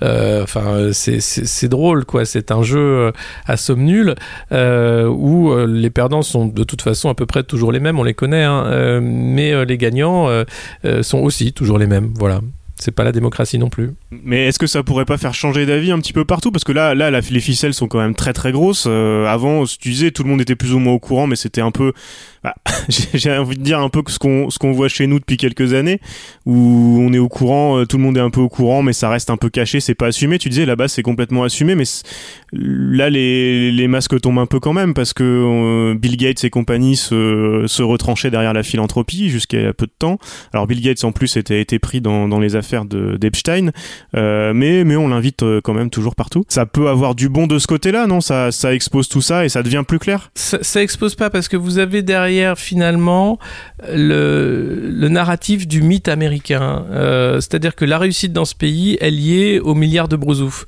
Enfin, 0.02 0.90
c'est 0.92 1.70
drôle, 1.70 2.06
quoi. 2.06 2.26
C'est 2.26 2.52
un 2.52 2.62
jeu 2.62 3.12
à 3.48 3.58
somme 3.58 3.84
nulle 3.84 4.14
où 4.52 5.56
les 5.66 5.90
perdants 5.90 6.22
sont 6.22 6.46
de 6.46 6.64
toute 6.64 6.84
façon 6.84 7.10
à 7.10 7.16
peu 7.16 7.26
près 7.26 7.42
toujours 7.42 7.72
les 7.72 7.80
mêmes. 7.80 7.98
On 7.98 8.04
les 8.04 8.14
connaît, 8.14 8.44
hein, 8.44 9.00
mais 9.02 9.66
les 9.72 9.78
gagnants 9.78 10.30
euh, 10.30 10.44
euh, 10.86 11.02
sont 11.02 11.20
aussi 11.20 11.54
toujours 11.54 11.80
les 11.80 11.88
mêmes. 11.88 12.14
Voilà 12.16 12.42
c'est 12.82 12.92
pas 12.92 13.04
la 13.04 13.12
démocratie 13.12 13.60
non 13.60 13.70
plus. 13.70 13.92
Mais 14.12 14.48
est-ce 14.48 14.58
que 14.58 14.66
ça 14.66 14.82
pourrait 14.82 15.06
pas 15.06 15.18
faire 15.18 15.36
changer 15.36 15.68
d'avis 15.68 15.92
un 15.92 16.00
petit 16.00 16.14
peu 16.14 16.26
partout? 16.26 16.52
Parce 16.52 16.64
que 16.64 16.72
là, 16.72 16.96
là, 16.96 17.12
les 17.12 17.40
ficelles 17.40 17.76
sont 17.76 17.88
quand 17.88 18.00
même 18.00 18.16
très 18.16 18.34
très 18.34 18.52
grosses. 18.52 18.86
Euh, 18.88 19.28
avant, 19.28 19.66
tu 19.66 19.90
disais, 19.90 20.10
tout 20.10 20.24
le 20.24 20.30
monde 20.30 20.42
était 20.42 20.56
plus 20.56 20.74
ou 20.74 20.80
moins 20.80 20.94
au 20.94 21.00
courant, 21.00 21.28
mais 21.28 21.36
c'était 21.36 21.62
un 21.62 21.70
peu, 21.70 21.94
bah, 22.44 22.56
j'ai 23.14 23.38
envie 23.38 23.56
de 23.56 23.62
dire 23.62 23.80
un 23.80 23.90
peu 23.90 24.02
ce 24.08 24.18
qu'on 24.18 24.50
ce 24.50 24.58
qu'on 24.58 24.72
voit 24.72 24.88
chez 24.88 25.06
nous 25.06 25.20
depuis 25.20 25.38
quelques 25.38 25.74
années, 25.74 26.00
où 26.48 26.98
on 27.00 27.14
est 27.14 27.20
au 27.20 27.30
courant, 27.30 27.78
euh, 27.78 27.86
tout 27.86 27.98
le 27.98 28.04
monde 28.04 28.18
est 28.18 28.22
un 28.22 28.32
peu 28.32 28.42
au 28.42 28.50
courant, 28.50 28.82
mais 28.82 28.94
ça 28.94 29.10
reste 29.10 29.30
un 29.30 29.38
peu 29.38 29.50
caché, 29.52 29.80
c'est 29.80 29.96
pas 29.96 30.08
assumé. 30.08 30.40
Tu 30.40 30.50
disais 30.50 30.66
là-bas, 30.66 30.88
c'est 30.88 31.04
complètement 31.04 31.44
assumé, 31.44 31.76
mais 31.76 31.86
là, 32.52 33.12
les, 33.12 33.72
les 33.72 33.88
masques 33.88 34.20
tombent 34.20 34.40
un 34.40 34.48
peu 34.48 34.60
quand 34.60 34.74
même 34.74 34.96
parce 34.96 35.14
que 35.14 35.24
euh, 35.24 35.94
Bill 35.94 36.18
Gates 36.18 36.44
et 36.44 36.50
compagnie 36.50 36.96
se, 36.96 37.66
se 37.68 37.84
retranchaient 37.84 38.32
derrière 38.32 38.54
la 38.54 38.64
philanthropie 38.64 39.30
jusqu'à 39.30 39.72
peu 39.74 39.86
de 39.86 39.94
temps. 39.98 40.18
Alors 40.52 40.66
Bill 40.66 40.82
Gates 40.82 41.04
en 41.04 41.12
plus 41.12 41.38
était 41.38 41.62
été 41.62 41.78
pris 41.78 42.02
dans, 42.02 42.28
dans 42.28 42.40
les 42.40 42.56
affaires 42.56 42.71
d'Epstein, 42.86 43.72
euh, 44.16 44.54
mais, 44.54 44.84
mais 44.84 44.96
on 44.96 45.08
l'invite 45.08 45.44
euh, 45.44 45.62
quand 45.64 45.74
même 45.74 45.90
toujours 45.90 46.16
partout. 46.16 46.44
Ça 46.48 46.66
peut 46.66 46.90
avoir 46.90 47.16
du 47.16 47.30
bon 47.30 47.48
de 47.48 47.60
ce 47.60 47.68
côté-là, 47.68 48.08
non? 48.08 48.22
Ça, 48.22 48.52
ça 48.52 48.74
expose 48.74 49.10
tout 49.10 49.22
ça 49.22 49.46
et 49.46 49.50
ça 49.50 49.64
devient 49.64 49.84
plus 49.88 50.00
clair? 50.00 50.32
Ça, 50.36 50.58
ça 50.62 50.82
expose 50.82 51.16
pas 51.16 51.30
parce 51.30 51.48
que 51.48 51.58
vous 51.58 51.78
avez 51.78 52.02
derrière 52.02 52.58
finalement 52.58 53.40
le, 53.92 54.90
le 54.90 55.10
narratif 55.10 55.68
du 55.68 55.82
mythe 55.82 56.08
américain. 56.08 56.86
Euh, 56.92 57.40
C'est-à-dire 57.42 57.76
que 57.76 57.86
la 57.86 57.98
réussite 57.98 58.34
dans 58.34 58.46
ce 58.46 58.56
pays 58.56 58.98
est 59.02 59.12
liée 59.12 59.60
aux 59.60 59.76
milliards 59.76 60.08
de 60.08 60.16
brousouf. 60.16 60.66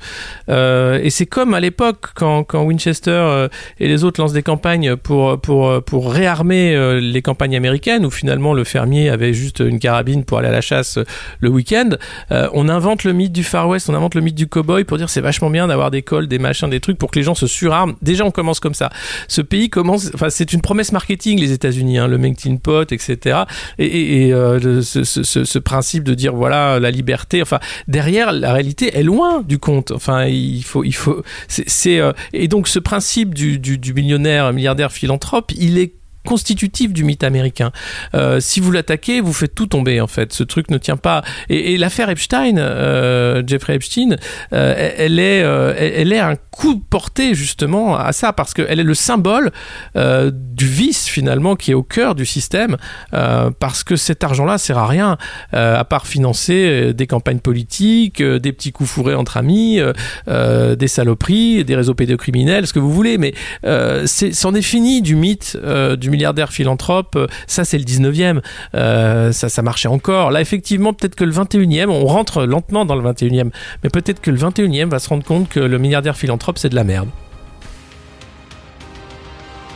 Et 0.50 1.10
c'est 1.10 1.26
comme 1.26 1.54
à 1.54 1.60
l'époque 1.60 2.08
quand, 2.16 2.44
quand 2.44 2.64
Winchester 2.64 3.48
et 3.80 3.88
les 3.88 4.04
autres 4.04 4.22
lancent 4.22 4.34
des 4.34 4.44
campagnes 4.44 4.96
pour, 4.96 5.40
pour, 5.40 5.84
pour 5.84 6.12
réarmer 6.12 7.00
les 7.02 7.22
campagnes 7.22 7.56
américaines 7.56 8.06
où 8.06 8.12
finalement 8.12 8.54
le 8.54 8.64
fermier 8.64 9.10
avait 9.10 9.34
juste 9.34 9.60
une 9.60 9.80
carabine 9.80 10.24
pour 10.24 10.40
aller 10.40 10.50
à 10.50 10.52
la 10.52 10.62
chasse 10.62 11.00
le 11.40 11.50
week-end. 11.50 11.92
Euh, 12.32 12.50
on 12.54 12.70
invente 12.70 13.04
le 13.04 13.14
mythe 13.14 13.32
du 13.32 13.44
Far 13.44 13.68
West, 13.68 13.90
on 13.90 13.96
invente 13.96 14.16
le 14.16 14.22
mythe 14.22 14.36
du 14.36 14.48
cowboy 14.48 14.84
pour 14.84 14.98
dire 14.98 15.10
c'est 15.10 15.22
vachement 15.22 15.50
bien 15.50 15.68
d'avoir 15.68 15.92
des 15.92 16.02
cols, 16.02 16.28
des 16.28 16.40
machins, 16.40 16.70
des 16.70 16.80
trucs 16.80 16.98
pour 16.98 17.12
que 17.12 17.20
les 17.20 17.24
gens 17.24 17.36
se 17.36 17.48
surarment. 17.48 17.96
Déjà, 18.02 18.26
on 18.26 18.32
commence 18.32 18.60
comme 18.60 18.74
ça. 18.74 18.90
Ce 19.28 19.42
pays 19.42 19.70
commence, 19.70 20.12
enfin, 20.14 20.30
c'est 20.30 20.54
une 20.54 20.62
promesse 20.62 20.92
marketing, 20.92 21.40
les 21.40 21.52
États-Unis, 21.52 21.98
hein, 21.98 22.08
le 22.08 22.18
melting 22.18 22.60
pot, 22.60 22.92
etc. 22.92 23.44
Et, 23.80 24.34
euh, 24.34 24.82
ce, 24.82 25.60
principe 25.60 26.04
de 26.04 26.14
dire 26.14 26.34
voilà 26.34 26.80
la 26.80 26.92
liberté, 26.92 27.42
enfin, 27.42 27.60
derrière, 27.88 28.32
la 28.32 28.54
réalité 28.54 28.98
est 28.98 29.04
loin 29.04 29.42
du 29.42 29.60
compte. 29.60 29.92
Enfin, 29.92 30.26
il 30.26 30.64
faut, 30.64 30.84
il 30.84 30.94
faut, 30.94 31.24
c'est, 31.48 32.00
euh, 32.00 32.12
et 32.34 32.48
donc 32.48 32.68
ce 32.68 32.80
principe 32.80 33.34
du 33.34 33.94
millionnaire, 33.94 34.52
milliardaire 34.54 34.92
philanthrope, 34.92 35.52
il 35.56 35.78
est 35.78 35.94
constitutif 36.26 36.94
du 36.94 37.04
mythe 37.04 37.24
américain. 37.24 37.72
Euh, 38.16 38.40
si 38.40 38.60
vous 38.60 38.72
l'attaquez, 38.72 39.22
vous 39.22 39.34
faites 39.34 39.56
tout 39.56 39.68
tomber 39.68 40.02
en 40.02 40.08
fait. 40.08 40.34
Ce 40.34 40.44
truc 40.44 40.72
ne 40.72 40.78
tient 40.78 40.98
pas. 40.98 41.24
Et, 41.50 41.78
l'affaire 41.78 42.10
Epstein, 42.10 42.58
euh, 42.58 43.44
Jeffrey 43.46 43.76
Epstein, 43.76 44.16
euh, 44.54 44.92
elle 44.98 45.20
est, 45.20 45.40
elle 45.40 46.14
est 46.14 46.20
un 46.20 46.36
coup 46.36 46.80
porté 46.80 47.36
justement 47.36 47.98
à 47.98 48.12
ça 48.14 48.32
parce 48.32 48.54
qu'elle 48.54 48.80
est 48.80 48.84
le 48.84 48.94
symbole 48.94 49.52
du 49.96 50.68
vice 50.68 51.08
finalement 51.08 51.56
qui 51.56 51.72
est 51.72 51.74
au 51.74 51.84
cœur 51.84 52.16
du 52.16 52.26
système 52.26 52.78
parce 53.12 53.84
que 53.84 53.96
cet 53.96 54.24
argent-là 54.24 54.58
sert 54.58 54.78
à 54.78 54.88
rien 54.88 55.18
à 55.52 55.84
part 55.84 56.08
financer 56.08 56.94
des 56.94 57.08
campagnes 57.08 57.40
politiques, 57.40 58.22
des 58.22 58.52
petits 58.54 58.72
coups 58.72 58.90
fourrés 58.90 59.16
entre 59.16 59.38
amis, 59.38 59.80
des 60.28 60.88
saloperies, 60.88 61.66
des 61.66 61.76
réseaux 61.76 61.96
pédocriminels, 61.96 62.68
ce 62.68 62.74
que 62.74 62.80
vous 62.80 62.92
voulez. 62.92 63.18
Mais 63.18 63.34
c'en 63.64 64.54
est, 64.54 64.60
est 64.60 64.62
fini 64.62 65.02
du 65.02 65.16
mythe 65.16 65.58
du 65.98 66.10
milliardaire 66.14 66.52
philanthrope, 66.52 67.16
euh, 67.16 67.28
ça 67.48 67.66
c'est 67.66 67.78
le 67.78 67.84
19e, 67.84 68.42
euh, 68.76 69.32
ça, 69.32 69.50
ça 69.50 69.62
marchait 69.62 69.88
encore. 69.88 70.32
Là, 70.32 70.42
effectivement, 70.42 70.94
peut-être 70.94 71.16
que 71.16 71.24
le 71.24 71.34
21e, 71.34 71.90
on 71.90 72.06
rentre 72.06 72.46
lentement 72.46 72.86
dans 72.86 72.96
le 72.96 73.04
21e, 73.04 73.52
mais 73.84 73.90
peut-être 73.90 74.22
que 74.22 74.32
le 74.32 74.38
21e 74.38 74.90
va 74.90 75.00
se 75.00 75.10
rendre 75.10 75.24
compte 75.24 75.50
que 75.50 75.60
le 75.60 75.78
milliardaire 75.78 76.16
philanthrope, 76.16 76.58
c'est 76.58 76.70
de 76.70 76.76
la 76.76 76.84
merde. 76.84 77.10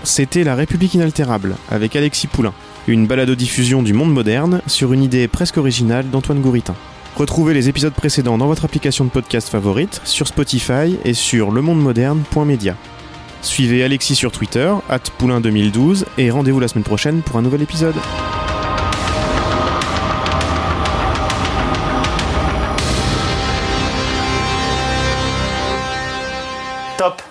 C'était 0.04 0.45
La 0.45 0.56
République 0.56 0.93
inaltérable, 0.93 1.56
avec 1.69 1.95
Alexis 1.95 2.28
Poulain, 2.28 2.54
une 2.88 3.08
balado-diffusion 3.08 3.84
du 3.84 3.93
monde 3.93 4.13
moderne 4.13 4.62
sur 4.65 4.93
une 4.93 5.04
idée 5.04 5.28
presque 5.28 5.58
originale 5.58 6.10
d'Antoine 6.10 6.39
Gouritin. 6.39 6.76
Retrouvez 7.17 7.54
les 7.54 7.67
épisodes 7.67 7.93
précédents 7.93 8.38
dans 8.38 8.47
votre 8.47 8.63
application 8.63 9.04
de 9.04 9.10
podcast 9.10 9.50
favorite, 9.50 10.02
sur 10.06 10.28
Spotify 10.28 10.97
et 11.04 11.13
sur 11.13 11.52
lemondemoderne.media. 11.52 12.76
Suivez 13.41 13.84
Alexis 13.84 14.15
sur 14.15 14.32
Twitter, 14.32 14.73
at 14.89 15.00
poulain2012, 15.19 16.06
et 16.17 16.32
rendez-vous 16.32 16.60
la 16.60 16.67
semaine 16.67 16.84
prochaine 16.84 17.21
pour 17.21 17.38
un 17.38 17.41
nouvel 17.41 17.62
épisode. 17.62 17.95
Top 26.97 27.21